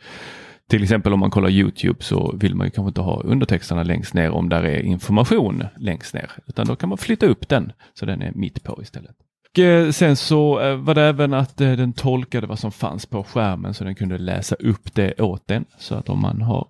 Till 0.69 0.83
exempel 0.83 1.13
om 1.13 1.19
man 1.19 1.31
kollar 1.31 1.49
Youtube 1.49 2.03
så 2.03 2.35
vill 2.37 2.55
man 2.55 2.67
ju 2.67 2.71
kanske 2.71 2.87
inte 2.87 3.01
ha 3.01 3.21
undertexterna 3.21 3.83
längst 3.83 4.13
ner 4.13 4.31
om 4.31 4.49
där 4.49 4.63
är 4.63 4.79
information 4.79 5.63
längst 5.77 6.13
ner. 6.13 6.31
Utan 6.47 6.67
då 6.67 6.75
kan 6.75 6.89
man 6.89 6.97
flytta 6.97 7.25
upp 7.25 7.49
den 7.49 7.71
så 7.93 8.05
den 8.05 8.21
är 8.21 8.31
mitt 8.35 8.63
på 8.63 8.81
istället. 8.81 9.15
Och 9.55 9.59
eh, 9.59 9.91
sen 9.91 10.15
så 10.15 10.59
eh, 10.59 10.75
var 10.75 10.95
det 10.95 11.01
även 11.01 11.33
att 11.33 11.61
eh, 11.61 11.71
den 11.71 11.93
tolkade 11.93 12.47
vad 12.47 12.59
som 12.59 12.71
fanns 12.71 13.05
på 13.05 13.23
skärmen 13.23 13.73
så 13.73 13.83
den 13.83 13.95
kunde 13.95 14.17
läsa 14.17 14.55
upp 14.55 14.93
det 14.95 15.21
åt 15.21 15.47
den. 15.47 15.65
Så 15.77 15.95
att 15.95 16.09
om 16.09 16.21
man 16.21 16.41
har 16.41 16.67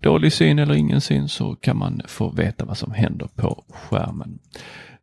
dålig 0.00 0.32
syn 0.32 0.58
eller 0.58 0.74
ingen 0.74 1.00
syn 1.00 1.28
så 1.28 1.54
kan 1.54 1.76
man 1.76 2.00
få 2.06 2.30
veta 2.30 2.64
vad 2.64 2.76
som 2.76 2.92
händer 2.92 3.28
på 3.36 3.64
skärmen. 3.68 4.38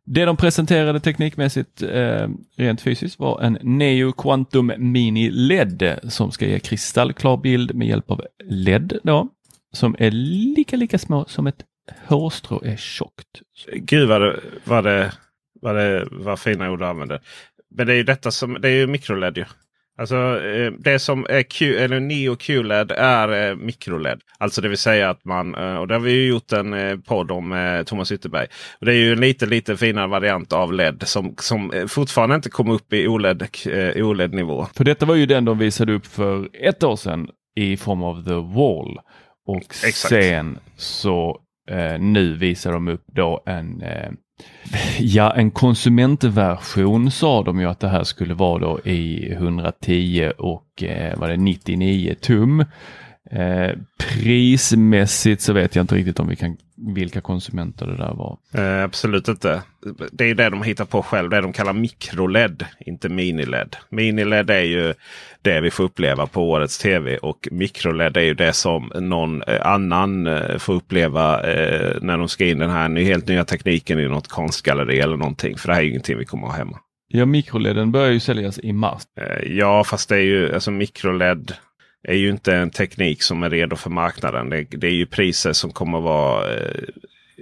Det 0.08 0.24
de 0.24 0.36
presenterade 0.36 1.00
teknikmässigt 1.00 1.82
eh, 1.82 2.28
rent 2.56 2.80
fysiskt 2.80 3.18
var 3.18 3.40
en 3.40 3.58
Neo 3.62 4.12
Quantum 4.12 4.72
Mini 4.78 5.30
LED 5.30 5.98
som 6.08 6.32
ska 6.32 6.46
ge 6.46 6.58
kristallklar 6.58 7.36
bild 7.36 7.74
med 7.74 7.88
hjälp 7.88 8.10
av 8.10 8.22
LED 8.44 8.98
då. 9.02 9.28
Som 9.72 9.96
är 9.98 10.10
lika 10.10 10.76
lika 10.76 10.98
små 10.98 11.24
som 11.28 11.46
ett 11.46 11.64
hårstrå 12.06 12.62
är 12.64 12.76
tjockt. 12.76 13.42
Gud 13.72 14.08
vad 14.08 14.20
det, 14.20 14.40
vad 14.64 14.84
det, 14.84 15.12
vad 15.60 15.74
det 15.74 16.08
vad 16.10 16.38
fina 16.38 16.70
ord 16.70 16.78
du 16.78 16.86
använder. 16.86 17.20
Men 17.70 17.86
det 17.86 17.92
är 17.92 17.96
ju 17.96 18.02
detta 18.02 18.30
som, 18.30 18.58
det 18.60 18.68
är 18.68 18.76
ju 18.76 18.86
mikroled 18.86 19.38
ju. 19.38 19.44
Alltså 19.98 20.16
eh, 20.44 20.72
det 20.78 20.98
som 20.98 21.26
är 21.28 21.42
Q, 21.42 21.76
eller 21.78 22.00
Neo 22.00 22.36
QLED 22.36 22.92
är 22.96 23.48
eh, 23.50 23.56
mikroled. 23.56 24.20
Alltså 24.38 24.60
det 24.60 24.68
vill 24.68 24.78
säga 24.78 25.10
att 25.10 25.24
man, 25.24 25.54
eh, 25.54 25.76
och 25.76 25.88
det 25.88 25.94
har 25.94 26.00
vi 26.00 26.12
ju 26.12 26.28
gjort 26.28 26.52
en 26.52 27.02
podd 27.02 27.30
om 27.30 27.82
Thomas 27.86 28.12
Ytterberg. 28.12 28.46
Och 28.80 28.86
det 28.86 28.92
är 28.92 28.96
ju 28.96 29.12
en 29.12 29.20
lite, 29.20 29.46
lite 29.46 29.76
finare 29.76 30.06
variant 30.06 30.52
av 30.52 30.72
LED 30.72 31.02
som, 31.06 31.34
som 31.38 31.72
fortfarande 31.88 32.34
inte 32.34 32.50
kom 32.50 32.70
upp 32.70 32.92
i 32.92 33.08
OLED, 33.08 33.48
OLED-nivå. 33.96 34.66
För 34.74 34.84
detta 34.84 35.06
var 35.06 35.14
ju 35.14 35.26
den 35.26 35.44
de 35.44 35.58
visade 35.58 35.92
upp 35.92 36.06
för 36.06 36.48
ett 36.52 36.82
år 36.82 36.96
sedan 36.96 37.28
i 37.56 37.76
form 37.76 38.02
av 38.02 38.24
The 38.24 38.34
Wall. 38.34 38.98
Och 39.46 39.84
Exakt. 39.84 39.96
sen 39.96 40.58
så 40.76 41.40
eh, 41.70 41.98
nu 41.98 42.34
visar 42.34 42.72
de 42.72 42.88
upp 42.88 43.04
då 43.06 43.42
en 43.46 43.82
eh, 43.82 44.10
Ja, 44.98 45.32
en 45.36 45.50
konsumentversion 45.50 47.10
sa 47.10 47.42
de 47.42 47.60
ju 47.60 47.66
att 47.66 47.80
det 47.80 47.88
här 47.88 48.04
skulle 48.04 48.34
vara 48.34 48.58
då 48.58 48.80
i 48.84 49.32
110 49.32 50.32
och 50.38 50.82
eh, 50.82 51.18
var 51.18 51.28
det 51.28 51.36
99 51.36 52.14
tum. 52.20 52.64
Eh, 53.30 53.70
prismässigt 53.98 55.42
så 55.42 55.52
vet 55.52 55.76
jag 55.76 55.82
inte 55.82 55.94
riktigt 55.94 56.20
om 56.20 56.28
vi 56.28 56.36
kan, 56.36 56.56
vilka 56.76 57.20
konsumenter 57.20 57.86
det 57.86 57.96
där 57.96 58.14
var. 58.14 58.38
Eh, 58.54 58.84
absolut 58.84 59.28
inte. 59.28 59.62
Det 60.12 60.30
är 60.30 60.34
det 60.34 60.50
de 60.50 60.62
hittar 60.62 60.84
på 60.84 61.02
själv. 61.02 61.30
Det 61.30 61.40
de 61.40 61.52
kallar 61.52 61.72
mikroled, 61.72 62.64
inte 62.86 63.08
miniled. 63.08 63.76
Miniled 63.90 64.50
är 64.50 64.62
ju 64.62 64.94
det 65.42 65.60
vi 65.60 65.70
får 65.70 65.84
uppleva 65.84 66.26
på 66.26 66.50
årets 66.50 66.78
tv 66.78 67.16
och 67.16 67.48
mikroled 67.50 68.16
är 68.16 68.22
ju 68.22 68.34
det 68.34 68.52
som 68.52 68.92
någon 68.94 69.42
eh, 69.42 69.66
annan 69.66 70.26
eh, 70.26 70.58
får 70.58 70.74
uppleva 70.74 71.52
eh, 71.52 71.96
när 72.00 72.18
de 72.18 72.28
ska 72.28 72.46
in 72.46 72.58
den 72.58 72.70
här 72.70 72.96
helt 72.96 73.28
nya 73.28 73.44
tekniken 73.44 74.00
i 74.00 74.08
något 74.08 74.28
konstgalleri 74.28 75.00
eller 75.00 75.16
någonting. 75.16 75.56
För 75.56 75.68
det 75.68 75.74
här 75.74 75.80
är 75.80 75.84
ju 75.84 75.90
ingenting 75.90 76.18
vi 76.18 76.24
kommer 76.24 76.46
att 76.46 76.52
ha 76.52 76.58
hemma. 76.58 76.78
Ja, 77.08 77.26
mikroleden 77.26 77.92
börjar 77.92 78.10
ju 78.10 78.20
säljas 78.20 78.58
i 78.58 78.72
mars. 78.72 79.02
Eh, 79.20 79.52
ja, 79.52 79.84
fast 79.84 80.08
det 80.08 80.16
är 80.16 80.20
ju 80.20 80.54
alltså 80.54 80.70
mikroled 80.70 81.54
är 82.02 82.14
ju 82.14 82.30
inte 82.30 82.54
en 82.54 82.70
teknik 82.70 83.22
som 83.22 83.42
är 83.42 83.50
redo 83.50 83.76
för 83.76 83.90
marknaden. 83.90 84.50
Det, 84.50 84.64
det 84.64 84.86
är 84.86 84.94
ju 84.94 85.06
priser 85.06 85.52
som 85.52 85.72
kommer 85.72 85.98
att 85.98 86.04
vara 86.04 86.54
eh, 86.54 86.82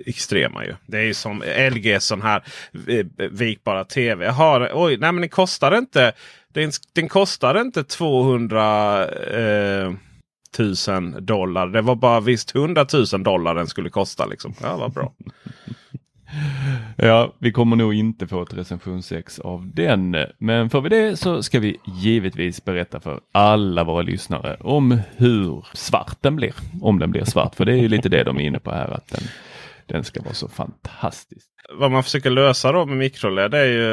extrema. 0.06 0.64
Ju. 0.64 0.74
Det 0.86 0.98
är 0.98 1.02
ju 1.02 1.14
som 1.14 1.42
LG 1.70 2.00
sån 2.00 2.22
här 2.22 2.44
eh, 2.88 3.06
vikbara 3.30 3.84
tv. 3.84 4.28
Har, 4.28 4.70
oj, 4.74 4.96
nej 4.96 5.12
men 5.12 5.20
den 5.20 5.30
kostar 5.30 5.78
inte. 5.78 6.12
Den, 6.52 6.70
den 6.92 7.08
kostar 7.08 7.60
inte 7.60 7.84
200 7.84 9.06
eh, 9.08 9.92
000 10.58 11.26
dollar. 11.26 11.66
Det 11.66 11.82
var 11.82 11.94
bara 11.94 12.20
visst 12.20 12.54
100 12.54 12.86
000 13.12 13.22
dollar 13.22 13.54
den 13.54 13.66
skulle 13.66 13.90
kosta. 13.90 14.26
Liksom. 14.26 14.54
Ja, 14.62 14.76
vad 14.76 14.92
bra. 14.92 15.12
Ja, 16.96 17.34
vi 17.38 17.52
kommer 17.52 17.76
nog 17.76 17.94
inte 17.94 18.26
få 18.26 18.42
ett 18.42 18.54
recensionsex 18.54 19.38
av 19.38 19.70
den. 19.74 20.16
Men 20.38 20.70
får 20.70 20.80
vi 20.80 20.88
det 20.88 21.16
så 21.16 21.42
ska 21.42 21.60
vi 21.60 21.76
givetvis 21.84 22.64
berätta 22.64 23.00
för 23.00 23.20
alla 23.32 23.84
våra 23.84 24.02
lyssnare 24.02 24.56
om 24.60 25.00
hur 25.16 25.66
svart 25.72 26.16
den 26.20 26.36
blir. 26.36 26.54
Om 26.82 26.98
den 26.98 27.10
blir 27.10 27.24
svart, 27.24 27.54
för 27.54 27.64
det 27.64 27.72
är 27.72 27.76
ju 27.76 27.88
lite 27.88 28.08
det 28.08 28.24
de 28.24 28.36
är 28.36 28.42
inne 28.42 28.58
på 28.58 28.70
här. 28.70 28.90
att 28.90 29.08
den, 29.08 29.22
den 29.86 30.04
ska 30.04 30.22
vara 30.22 30.34
så 30.34 30.48
fantastisk. 30.48 31.46
Vad 31.78 31.90
man 31.90 32.02
försöker 32.02 32.30
lösa 32.30 32.72
då 32.72 32.86
med 32.86 32.96
mikroled 32.96 33.54
är 33.54 33.64
ju 33.64 33.84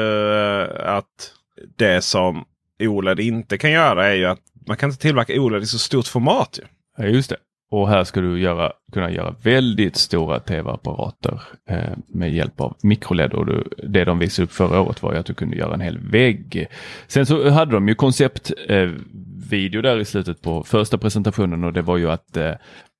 eh, 0.62 0.94
att 0.96 1.32
det 1.76 2.04
som 2.04 2.44
OLED 2.80 3.20
inte 3.20 3.58
kan 3.58 3.70
göra 3.70 4.06
är 4.06 4.14
ju 4.14 4.26
att 4.26 4.40
man 4.66 4.76
kan 4.76 4.90
inte 4.90 5.02
tillverka 5.02 5.40
OLED 5.40 5.62
i 5.62 5.66
så 5.66 5.78
stort 5.78 6.06
format. 6.06 6.58
Ju. 6.58 6.64
Ja, 6.96 7.10
just 7.10 7.30
det. 7.30 7.36
Och 7.72 7.88
här 7.88 8.04
ska 8.04 8.20
du 8.20 8.40
göra, 8.40 8.72
kunna 8.92 9.10
göra 9.10 9.34
väldigt 9.42 9.96
stora 9.96 10.40
tv-apparater 10.40 11.42
eh, 11.68 11.96
med 12.08 12.32
hjälp 12.34 12.60
av 12.60 12.76
mikroled. 12.82 13.32
Och 13.32 13.46
du, 13.46 13.64
det 13.88 14.04
de 14.04 14.18
visade 14.18 14.44
upp 14.44 14.52
förra 14.52 14.80
året 14.80 15.02
var 15.02 15.12
ju 15.12 15.18
att 15.18 15.26
du 15.26 15.34
kunde 15.34 15.56
göra 15.56 15.74
en 15.74 15.80
hel 15.80 15.98
vägg. 15.98 16.66
Sen 17.06 17.26
så 17.26 17.50
hade 17.50 17.72
de 17.72 17.88
ju 17.88 17.94
konceptvideo 17.94 19.78
eh, 19.78 19.82
där 19.82 19.98
i 19.98 20.04
slutet 20.04 20.42
på 20.42 20.62
första 20.62 20.98
presentationen 20.98 21.64
och 21.64 21.72
det 21.72 21.82
var 21.82 21.96
ju 21.96 22.10
att 22.10 22.36
eh, 22.36 22.52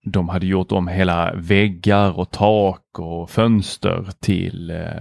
de 0.04 0.28
hade 0.28 0.46
gjort 0.46 0.72
om 0.72 0.88
hela 0.88 1.32
väggar 1.34 2.18
och 2.18 2.30
tak 2.30 2.98
och 2.98 3.30
fönster 3.30 4.06
till 4.20 4.70
eh, 4.70 5.00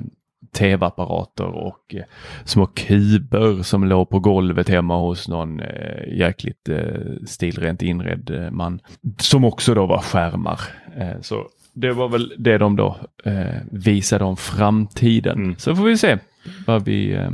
tv-apparater 0.56 1.46
och 1.46 1.96
eh, 1.96 2.04
små 2.46 2.66
kuber 2.66 3.64
som 3.64 3.84
låg 3.84 4.10
på 4.10 4.20
golvet 4.20 4.70
hemma 4.70 5.00
hos 5.00 5.28
någon 5.28 5.60
eh, 5.60 6.18
jäkligt 6.18 6.70
eh, 6.70 7.26
stilrent 7.28 7.82
inredd 7.82 8.30
eh, 8.30 8.52
man. 8.52 8.80
Som 9.18 9.46
också 9.46 9.74
då 9.74 9.86
var 9.86 10.02
skärmar. 10.02 10.60
Eh, 10.98 11.22
så 11.22 11.48
det 11.74 11.92
var 11.92 12.10
väl 12.10 12.34
det 12.38 12.58
de 12.58 12.76
då 12.76 12.98
eh, 13.26 13.56
visade 13.72 14.24
om 14.24 14.38
framtiden. 14.38 15.38
Mm. 15.38 15.56
Så 15.58 15.76
får 15.76 15.84
vi 15.84 15.98
se 15.98 16.18
vad 16.68 16.86
vi, 16.86 17.28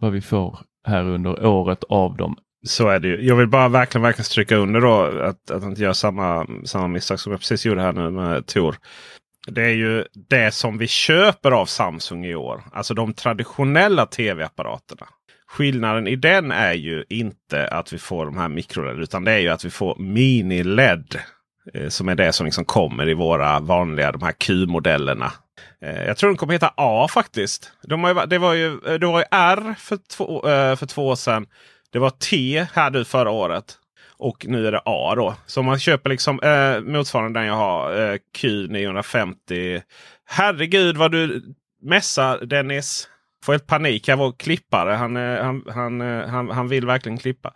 vad 0.00 0.12
vi 0.12 0.20
får 0.20 0.58
här 0.86 1.04
under 1.04 1.46
året 1.46 1.84
av 1.88 2.16
dem. 2.16 2.36
Så 2.66 2.88
är 2.88 3.00
det 3.00 3.08
ju. 3.08 3.26
Jag 3.26 3.36
vill 3.36 3.48
bara 3.48 3.68
verkligen, 3.68 4.02
verkligen 4.02 4.24
stryka 4.24 4.56
under 4.56 4.80
då 4.80 5.22
att, 5.22 5.50
att 5.50 5.62
inte 5.62 5.82
göra 5.82 5.94
samma, 5.94 6.46
samma 6.64 6.88
misstag 6.88 7.20
som 7.20 7.32
jag 7.32 7.40
precis 7.40 7.66
gjorde 7.66 7.82
här 7.82 7.92
nu 7.92 8.10
med 8.10 8.46
Tor. 8.46 8.76
Det 9.50 9.62
är 9.62 9.74
ju 9.74 10.04
det 10.28 10.54
som 10.54 10.78
vi 10.78 10.86
köper 10.86 11.50
av 11.50 11.66
Samsung 11.66 12.24
i 12.24 12.34
år. 12.34 12.62
Alltså 12.72 12.94
de 12.94 13.14
traditionella 13.14 14.06
tv-apparaterna. 14.06 15.06
Skillnaden 15.48 16.06
i 16.06 16.16
den 16.16 16.52
är 16.52 16.74
ju 16.74 17.04
inte 17.08 17.68
att 17.68 17.92
vi 17.92 17.98
får 17.98 18.24
de 18.24 18.38
här 18.38 18.48
mikroled 18.48 18.98
utan 18.98 19.24
det 19.24 19.32
är 19.32 19.38
ju 19.38 19.48
att 19.48 19.64
vi 19.64 19.70
får 19.70 19.94
mini-LED. 19.94 21.16
Eh, 21.74 21.88
som 21.88 22.08
är 22.08 22.14
det 22.14 22.32
som 22.32 22.46
liksom 22.46 22.64
kommer 22.64 23.08
i 23.08 23.14
våra 23.14 23.60
vanliga 23.60 24.12
de 24.12 24.22
här 24.22 24.32
Q-modellerna. 24.32 25.32
Eh, 25.82 26.04
jag 26.04 26.16
tror 26.16 26.30
den 26.30 26.36
kommer 26.36 26.52
heta 26.52 26.72
A 26.76 27.08
faktiskt. 27.10 27.72
De 27.82 28.04
har 28.04 28.14
ju, 28.14 28.26
det, 28.26 28.38
var 28.38 28.54
ju, 28.54 28.80
eh, 28.86 28.94
det 28.94 29.06
var 29.06 29.18
ju 29.18 29.24
R 29.30 29.74
för 29.78 29.96
två, 29.96 30.40
för 30.76 30.86
två 30.86 31.06
år 31.06 31.16
sedan. 31.16 31.46
Det 31.92 31.98
var 31.98 32.10
T 32.10 32.66
här 32.72 32.90
nu 32.90 33.04
förra 33.04 33.30
året. 33.30 33.77
Och 34.18 34.46
nu 34.48 34.66
är 34.66 34.72
det 34.72 34.82
A 34.84 35.14
då. 35.16 35.34
Så 35.46 35.60
om 35.60 35.66
man 35.66 35.78
köper 35.78 36.10
liksom 36.10 36.40
eh, 36.40 36.80
motsvarande 36.80 37.40
den 37.40 37.46
jag 37.46 37.54
har. 37.54 38.12
Eh, 38.12 38.16
Q950. 38.38 39.82
Herregud 40.26 40.96
vad 40.96 41.12
du 41.12 41.42
mässar 41.82 42.38
Dennis. 42.38 43.08
Får 43.44 43.52
helt 43.52 43.66
panik. 43.66 44.08
Jag 44.08 44.16
var 44.16 44.32
klippare. 44.32 44.92
Han, 44.92 45.16
eh, 45.16 45.44
han, 45.44 45.64
han, 45.68 46.00
eh, 46.00 46.28
han, 46.28 46.50
han 46.50 46.68
vill 46.68 46.86
verkligen 46.86 47.18
klippa. 47.18 47.54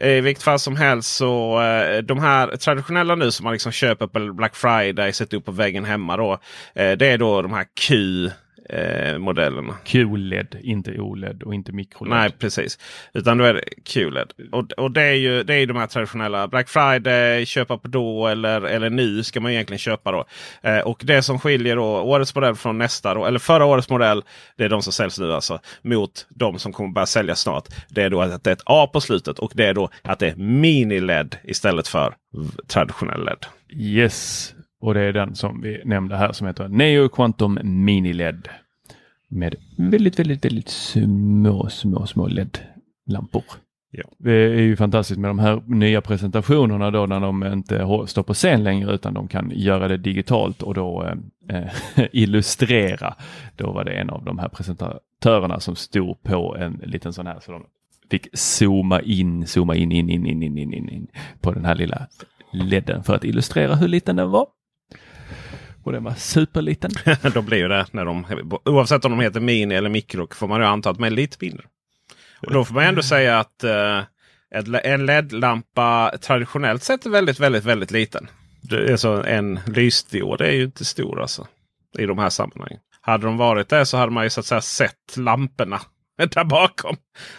Eh, 0.00 0.10
I 0.10 0.20
vilket 0.20 0.42
fall 0.42 0.58
som 0.58 0.76
helst 0.76 1.16
så 1.16 1.62
eh, 1.62 1.98
de 1.98 2.18
här 2.18 2.56
traditionella 2.56 3.14
nu 3.14 3.30
som 3.30 3.44
man 3.44 3.52
liksom 3.52 3.72
köper 3.72 4.06
på 4.06 4.32
Black 4.32 4.56
Friday, 4.56 5.12
sätter 5.12 5.36
upp 5.36 5.44
på 5.44 5.52
väggen 5.52 5.84
hemma. 5.84 6.16
Då, 6.16 6.32
eh, 6.74 6.92
det 6.92 7.06
är 7.06 7.18
då 7.18 7.42
de 7.42 7.52
här 7.52 7.66
Q 7.80 7.94
eh, 8.68 9.18
modellerna. 9.18 9.74
QLED, 9.84 10.56
inte 10.60 11.00
OLED 11.00 11.42
och 11.42 11.54
inte 11.54 11.72
mikroled. 11.72 12.16
Nej, 12.16 12.30
precis. 12.38 12.78
Utan 13.14 13.38
då 13.38 13.44
är 13.44 13.54
det 13.54 13.64
QLED. 13.84 14.32
Och, 14.52 14.72
och 14.72 14.90
det 14.90 15.02
är 15.02 15.14
ju 15.14 15.42
det 15.42 15.54
är 15.54 15.66
de 15.66 15.76
här 15.76 15.86
traditionella 15.86 16.48
Black 16.48 16.68
Friday, 16.68 17.46
köpa 17.46 17.78
på 17.78 17.88
då 17.88 18.26
eller, 18.26 18.62
eller 18.62 18.90
nu 18.90 19.22
ska 19.22 19.40
man 19.40 19.52
egentligen 19.52 19.78
köpa 19.78 20.12
då. 20.12 20.24
Eh, 20.62 20.78
och 20.78 21.02
det 21.04 21.22
som 21.22 21.38
skiljer 21.38 21.76
då 21.76 21.84
årets 21.84 22.34
modell 22.34 22.54
från 22.54 22.78
nästa, 22.78 23.14
då, 23.14 23.24
eller 23.24 23.38
förra 23.38 23.64
årets 23.64 23.90
modell, 23.90 24.22
det 24.56 24.64
är 24.64 24.68
de 24.68 24.82
som 24.82 24.92
säljs 24.92 25.18
nu 25.18 25.32
alltså, 25.32 25.58
mot 25.82 26.26
de 26.28 26.58
som 26.58 26.72
kommer 26.72 26.92
börja 26.92 27.06
sälja 27.06 27.34
snart. 27.34 27.68
Det 27.88 28.02
är 28.02 28.10
då 28.10 28.20
att 28.20 28.44
det 28.44 28.50
är 28.50 28.52
ett 28.52 28.62
A 28.66 28.90
på 28.92 29.00
slutet 29.00 29.38
och 29.38 29.52
det 29.54 29.66
är 29.66 29.74
då 29.74 29.90
att 30.02 30.18
det 30.18 30.28
är 30.28 30.34
mini-LED 30.34 31.36
istället 31.44 31.88
för 31.88 32.14
traditionell 32.66 33.24
LED. 33.24 33.46
Yes, 33.70 34.54
och 34.80 34.94
det 34.94 35.00
är 35.00 35.12
den 35.12 35.34
som 35.34 35.60
vi 35.60 35.82
nämnde 35.84 36.16
här 36.16 36.32
som 36.32 36.46
heter 36.46 36.68
Neo 36.68 37.08
Quantum 37.08 37.58
Mini 37.62 38.12
LED. 38.12 38.48
Med 39.28 39.54
väldigt, 39.76 40.18
väldigt, 40.18 40.44
väldigt 40.44 40.68
små, 40.68 41.68
små, 41.68 42.06
små 42.06 42.26
LED-lampor. 42.26 43.44
Ja. 43.90 44.04
Det 44.18 44.32
är 44.32 44.60
ju 44.60 44.76
fantastiskt 44.76 45.20
med 45.20 45.30
de 45.30 45.38
här 45.38 45.62
nya 45.66 46.00
presentationerna 46.00 46.90
då 46.90 47.06
när 47.06 47.20
de 47.20 47.44
inte 47.44 47.86
står 48.06 48.22
på 48.22 48.34
scen 48.34 48.64
längre 48.64 48.94
utan 48.94 49.14
de 49.14 49.28
kan 49.28 49.52
göra 49.54 49.88
det 49.88 49.96
digitalt 49.96 50.62
och 50.62 50.74
då 50.74 51.14
eh, 51.48 51.68
illustrera. 52.12 53.14
Då 53.56 53.72
var 53.72 53.84
det 53.84 53.92
en 53.92 54.10
av 54.10 54.24
de 54.24 54.38
här 54.38 54.48
presentatörerna 54.48 55.60
som 55.60 55.76
stod 55.76 56.22
på 56.22 56.56
en 56.56 56.80
liten 56.84 57.12
sån 57.12 57.26
här 57.26 57.40
så 57.40 57.52
de 57.52 57.64
fick 58.10 58.28
zooma 58.32 59.00
in, 59.00 59.46
zooma 59.46 59.74
in, 59.74 59.92
in, 59.92 60.10
in, 60.10 60.26
in, 60.26 60.42
in, 60.42 60.58
in, 60.58 60.74
in, 60.74 60.88
in 60.88 61.06
på 61.40 61.52
den 61.52 61.64
här 61.64 61.74
lilla 61.74 62.06
ledden 62.52 63.02
för 63.02 63.14
att 63.14 63.24
illustrera 63.24 63.74
hur 63.74 63.88
liten 63.88 64.16
den 64.16 64.30
var. 64.30 64.46
Och 65.84 65.92
den 65.92 66.04
var 66.04 66.14
superliten. 66.14 66.90
de 67.34 67.46
blir 67.46 67.58
ju 67.58 67.68
det 67.68 67.86
när 67.90 68.04
de, 68.04 68.26
oavsett 68.64 69.04
om 69.04 69.10
de 69.10 69.20
heter 69.20 69.40
mini 69.40 69.74
eller 69.74 69.90
Micro 69.90 70.28
får 70.34 70.48
man 70.48 70.60
ju 70.60 70.66
anta 70.66 70.90
att 70.90 70.96
de 70.96 71.04
är 71.04 71.10
lite 71.10 71.36
mindre. 71.40 71.64
Och 72.46 72.52
då 72.52 72.64
får 72.64 72.74
man 72.74 72.84
ändå 72.84 73.02
säga 73.02 73.38
att 73.38 73.64
eh, 73.64 74.02
en 74.84 75.06
LED-lampa 75.06 76.12
traditionellt 76.20 76.82
sett 76.82 77.06
är 77.06 77.10
väldigt, 77.10 77.40
väldigt, 77.40 77.64
väldigt 77.64 77.90
liten. 77.90 78.30
Det 78.60 78.92
är 78.92 78.96
så 78.96 79.22
en 79.22 79.60
lysdiod 79.66 80.40
är 80.40 80.52
ju 80.52 80.64
inte 80.64 80.84
stor 80.84 81.20
alltså. 81.20 81.46
I 81.98 82.06
de 82.06 82.18
här 82.18 82.30
sammanhangen. 82.30 82.78
Hade 83.00 83.26
de 83.26 83.36
varit 83.36 83.68
det 83.68 83.86
så 83.86 83.96
hade 83.96 84.12
man 84.12 84.24
ju 84.24 84.30
så 84.30 84.40
att 84.40 84.46
säga 84.46 84.60
sett 84.60 85.16
lamporna 85.16 85.80
där 86.34 86.44
bakom. 86.44 86.96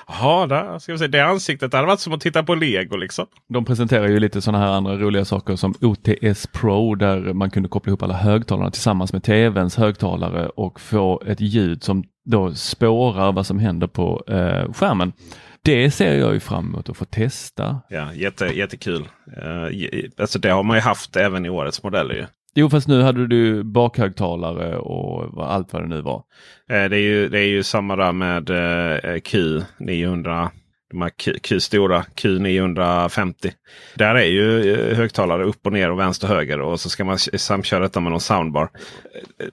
Jaha, 0.07 0.47
där 0.47 0.79
ska 0.79 0.91
vi 0.91 0.97
se. 0.97 1.07
Det 1.07 1.19
ansiktet 1.25 1.71
det 1.71 1.77
hade 1.77 1.87
varit 1.87 1.99
som 1.99 2.13
att 2.13 2.21
titta 2.21 2.43
på 2.43 2.55
lego 2.55 2.97
liksom. 2.97 3.25
De 3.49 3.65
presenterar 3.65 4.07
ju 4.07 4.19
lite 4.19 4.41
sådana 4.41 4.65
här 4.65 4.71
andra 4.71 4.97
roliga 4.97 5.25
saker 5.25 5.55
som 5.55 5.73
OTS 5.81 6.47
Pro 6.47 6.95
där 6.95 7.33
man 7.33 7.49
kunde 7.49 7.69
koppla 7.69 7.89
ihop 7.89 8.03
alla 8.03 8.13
högtalarna 8.13 8.71
tillsammans 8.71 9.13
med 9.13 9.23
tvns 9.23 9.75
högtalare 9.75 10.49
och 10.49 10.81
få 10.81 11.21
ett 11.25 11.41
ljud 11.41 11.83
som 11.83 12.03
då 12.25 12.53
spårar 12.53 13.31
vad 13.31 13.45
som 13.45 13.59
händer 13.59 13.87
på 13.87 14.23
eh, 14.27 14.73
skärmen. 14.73 15.13
Det 15.61 15.91
ser 15.91 16.15
jag 16.15 16.33
ju 16.33 16.39
fram 16.39 16.67
emot 16.67 16.89
att 16.89 16.97
få 16.97 17.05
testa. 17.05 17.81
Ja, 17.89 18.13
jätte, 18.13 18.45
jättekul. 18.45 19.07
Uh, 19.27 19.89
alltså 20.17 20.39
det 20.39 20.49
har 20.49 20.63
man 20.63 20.77
ju 20.77 20.81
haft 20.81 21.15
även 21.15 21.45
i 21.45 21.49
årets 21.49 21.83
modeller. 21.83 22.27
Jo, 22.55 22.69
fast 22.69 22.87
nu 22.87 23.01
hade 23.01 23.27
du 23.27 23.63
bakhögtalare 23.63 24.77
och 24.77 25.53
allt 25.53 25.73
vad 25.73 25.81
det 25.81 25.87
nu 25.87 26.01
var. 26.01 26.23
Eh, 26.69 26.89
det, 26.89 26.97
är 26.97 27.01
ju, 27.01 27.29
det 27.29 27.39
är 27.39 27.47
ju 27.47 27.63
samma 27.63 27.95
där 27.95 28.11
med 28.11 28.49
eh, 28.49 29.15
Q900. 29.15 30.49
De 30.91 31.01
här 31.01 31.09
Q, 31.09 31.33
Q 31.43 31.59
stora 31.59 32.01
Q950. 32.01 33.51
Där 33.95 34.15
är 34.15 34.25
ju 34.25 34.73
eh, 34.73 34.97
högtalare 34.97 35.43
upp 35.43 35.65
och 35.65 35.73
ner 35.73 35.91
och 35.91 35.99
vänster 35.99 36.29
och 36.29 36.35
höger. 36.35 36.61
Och 36.61 36.79
så 36.79 36.89
ska 36.89 37.05
man 37.05 37.19
samköra 37.19 37.79
detta 37.79 37.99
med 37.99 38.11
någon 38.11 38.21
soundbar. 38.21 38.69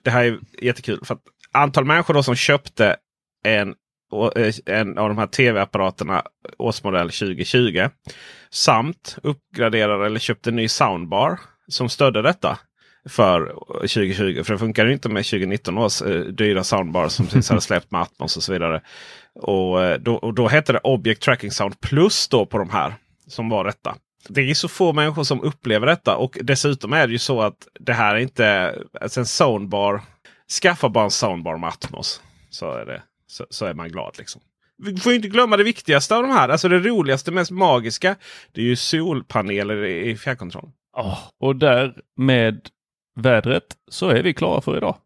Det 0.03 0.09
här 0.09 0.25
är 0.25 0.39
jättekul. 0.61 0.99
för 1.03 1.13
att 1.13 1.21
Antal 1.51 1.85
människor 1.85 2.13
då 2.13 2.23
som 2.23 2.35
köpte 2.35 2.95
en 3.45 3.75
en 4.65 4.97
av 4.97 5.09
de 5.09 5.17
här 5.17 5.27
tv-apparaterna 5.27 6.23
årsmodell 6.57 7.09
2020. 7.09 7.89
Samt 8.49 9.17
uppgraderade 9.23 10.05
eller 10.05 10.19
köpte 10.19 10.49
en 10.49 10.55
ny 10.55 10.67
soundbar 10.67 11.39
som 11.67 11.89
stödde 11.89 12.21
detta 12.21 12.59
för 13.07 13.53
2020. 13.79 14.43
För 14.43 14.53
det 14.53 14.59
funkar 14.59 14.89
inte 14.89 15.09
med 15.09 15.25
2019 15.25 15.77
års 15.77 16.01
eh, 16.01 16.19
dyra 16.21 16.63
soundbar 16.63 17.07
som 17.07 17.25
precis 17.25 17.49
hade 17.49 17.61
släppt 17.61 17.91
med 17.91 18.01
Atmos 18.01 18.37
och 18.37 18.43
så 18.43 18.53
vidare. 18.53 18.81
Och 19.35 19.83
eh, 19.83 19.99
då, 19.99 20.15
och 20.15 20.33
då 20.33 20.47
hette 20.47 20.73
det 20.73 20.79
Object 20.83 21.21
Tracking 21.21 21.51
Sound 21.51 21.79
Plus 21.79 22.27
då 22.27 22.45
på 22.45 22.57
de 22.57 22.69
här 22.69 22.93
som 23.27 23.49
var 23.49 23.63
detta. 23.63 23.95
Det 24.29 24.41
är 24.41 24.53
så 24.53 24.67
få 24.67 24.93
människor 24.93 25.23
som 25.23 25.41
upplever 25.41 25.87
detta 25.87 26.17
och 26.17 26.37
dessutom 26.41 26.93
är 26.93 27.07
det 27.07 27.13
ju 27.13 27.19
så 27.19 27.41
att 27.41 27.67
det 27.79 27.93
här 27.93 28.15
är 28.15 28.19
inte 28.19 28.75
alltså 29.01 29.19
en 29.19 29.25
soundbar. 29.25 30.01
Skaffa 30.61 30.89
bara 30.89 31.03
en 31.03 31.11
soundbar 31.11 31.57
med 31.57 31.69
Atmos. 31.69 32.21
Så 32.49 32.71
är 32.71 32.85
det 32.85 33.01
så, 33.27 33.45
så 33.49 33.65
är 33.65 33.73
man 33.73 33.89
glad. 33.89 34.15
liksom. 34.17 34.41
Vi 34.77 34.97
får 34.97 35.13
inte 35.13 35.27
glömma 35.27 35.57
det 35.57 35.63
viktigaste 35.63 36.15
av 36.15 36.23
de 36.23 36.31
här. 36.31 36.49
Alltså 36.49 36.69
det 36.69 36.79
roligaste, 36.79 37.31
mest 37.31 37.51
magiska. 37.51 38.15
Det 38.51 38.61
är 38.61 38.65
ju 38.65 38.75
solpaneler 38.75 39.85
i 39.85 40.17
fjärrkontrollen. 40.17 40.71
Oh, 40.97 41.19
och 41.39 41.55
där 41.55 41.93
med 42.17 42.69
vädret 43.17 43.63
så 43.87 44.09
är 44.09 44.23
vi 44.23 44.33
klara 44.33 44.61
för 44.61 44.77
idag. 44.77 44.97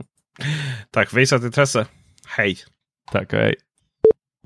Tack 0.90 1.10
för 1.10 1.16
visat 1.16 1.42
intresse. 1.42 1.86
Hej! 2.26 2.58
Tack 3.12 3.32
och 3.32 3.38
hej! 3.38 3.54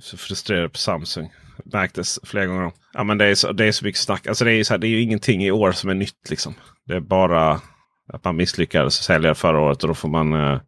Så 0.00 0.16
frustrerad 0.16 0.72
på 0.72 0.78
Samsung. 0.78 1.32
Märktes 1.64 2.20
flera 2.22 2.46
gånger. 2.46 2.72
Ja, 2.92 3.04
men 3.04 3.18
det, 3.18 3.24
är 3.24 3.34
så, 3.34 3.52
det 3.52 3.64
är 3.64 3.72
så 3.72 3.84
mycket 3.84 4.00
snack. 4.00 4.26
Alltså 4.26 4.44
det, 4.44 4.52
är 4.52 4.64
så 4.64 4.74
här, 4.74 4.78
det 4.78 4.86
är 4.86 4.88
ju 4.88 5.02
ingenting 5.02 5.44
i 5.44 5.50
år 5.50 5.72
som 5.72 5.90
är 5.90 5.94
nytt. 5.94 6.30
liksom. 6.30 6.54
Det 6.86 6.94
är 6.94 7.00
bara 7.00 7.60
att 8.12 8.24
man 8.24 8.36
misslyckades 8.36 8.94
sälja 8.94 9.34
förra 9.34 9.60
året 9.60 9.82
och 9.82 9.88
då 9.88 9.94
får 9.94 10.08
man, 10.08 10.32
eh, 10.32 10.60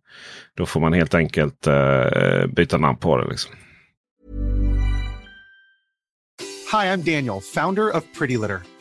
då 0.55 0.67
får 0.67 0.81
man 0.81 0.93
helt 0.93 1.15
enkelt 1.15 1.67
uh, 1.67 2.47
byta 2.47 2.79
namn 2.79 2.99
på 2.99 3.17
det. 3.17 3.29
Liksom. 3.29 3.55
Hi, 6.73 6.89
I'm 6.89 6.97
Daniel, 6.97 7.41
founder 7.55 7.97
of 7.97 8.05
Pretty 8.19 8.37
Litter. 8.37 8.76